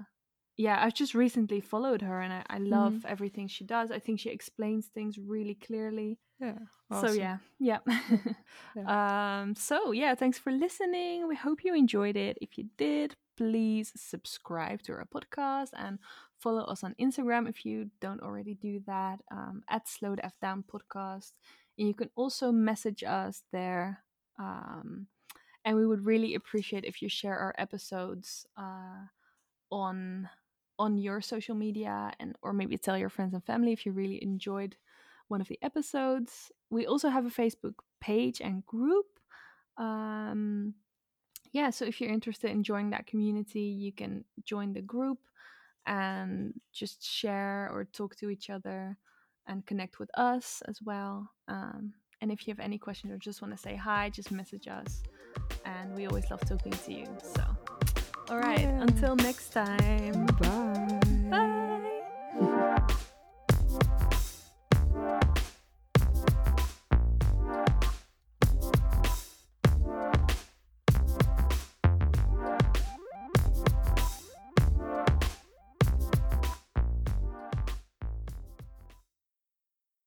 [0.56, 3.90] yeah, I've just recently followed her, and I, I love everything she does.
[3.90, 6.18] I think she explains things really clearly.
[6.40, 6.58] Yeah.
[6.92, 7.18] So awesome.
[7.18, 7.78] yeah, yeah.
[9.42, 9.54] Um.
[9.54, 11.26] So yeah, thanks for listening.
[11.28, 12.38] We hope you enjoyed it.
[12.40, 15.99] If you did, please subscribe to our podcast and
[16.39, 19.20] follow us on Instagram if you don't already do that.
[19.30, 21.32] Um, at Slow F Down Podcast,
[21.78, 24.05] and you can also message us there.
[24.39, 25.07] Um,
[25.64, 29.07] and we would really appreciate if you share our episodes uh,
[29.70, 30.28] on
[30.78, 34.22] on your social media and or maybe tell your friends and family if you really
[34.22, 34.76] enjoyed
[35.28, 36.51] one of the episodes.
[36.70, 39.07] We also have a Facebook page and group.
[39.78, 40.74] Um,
[41.55, 45.18] yeah, so if you're interested in joining that community, you can join the group
[45.86, 48.98] and just share or talk to each other
[49.46, 51.30] and connect with us as well.
[51.46, 54.66] Um, and if you have any questions or just want to say hi, just message
[54.66, 55.02] us.
[55.64, 57.07] And we always love talking to you.
[57.22, 57.44] So,
[58.30, 58.82] all right, Yeah.
[58.82, 60.26] until next time.
[60.40, 60.93] Bye.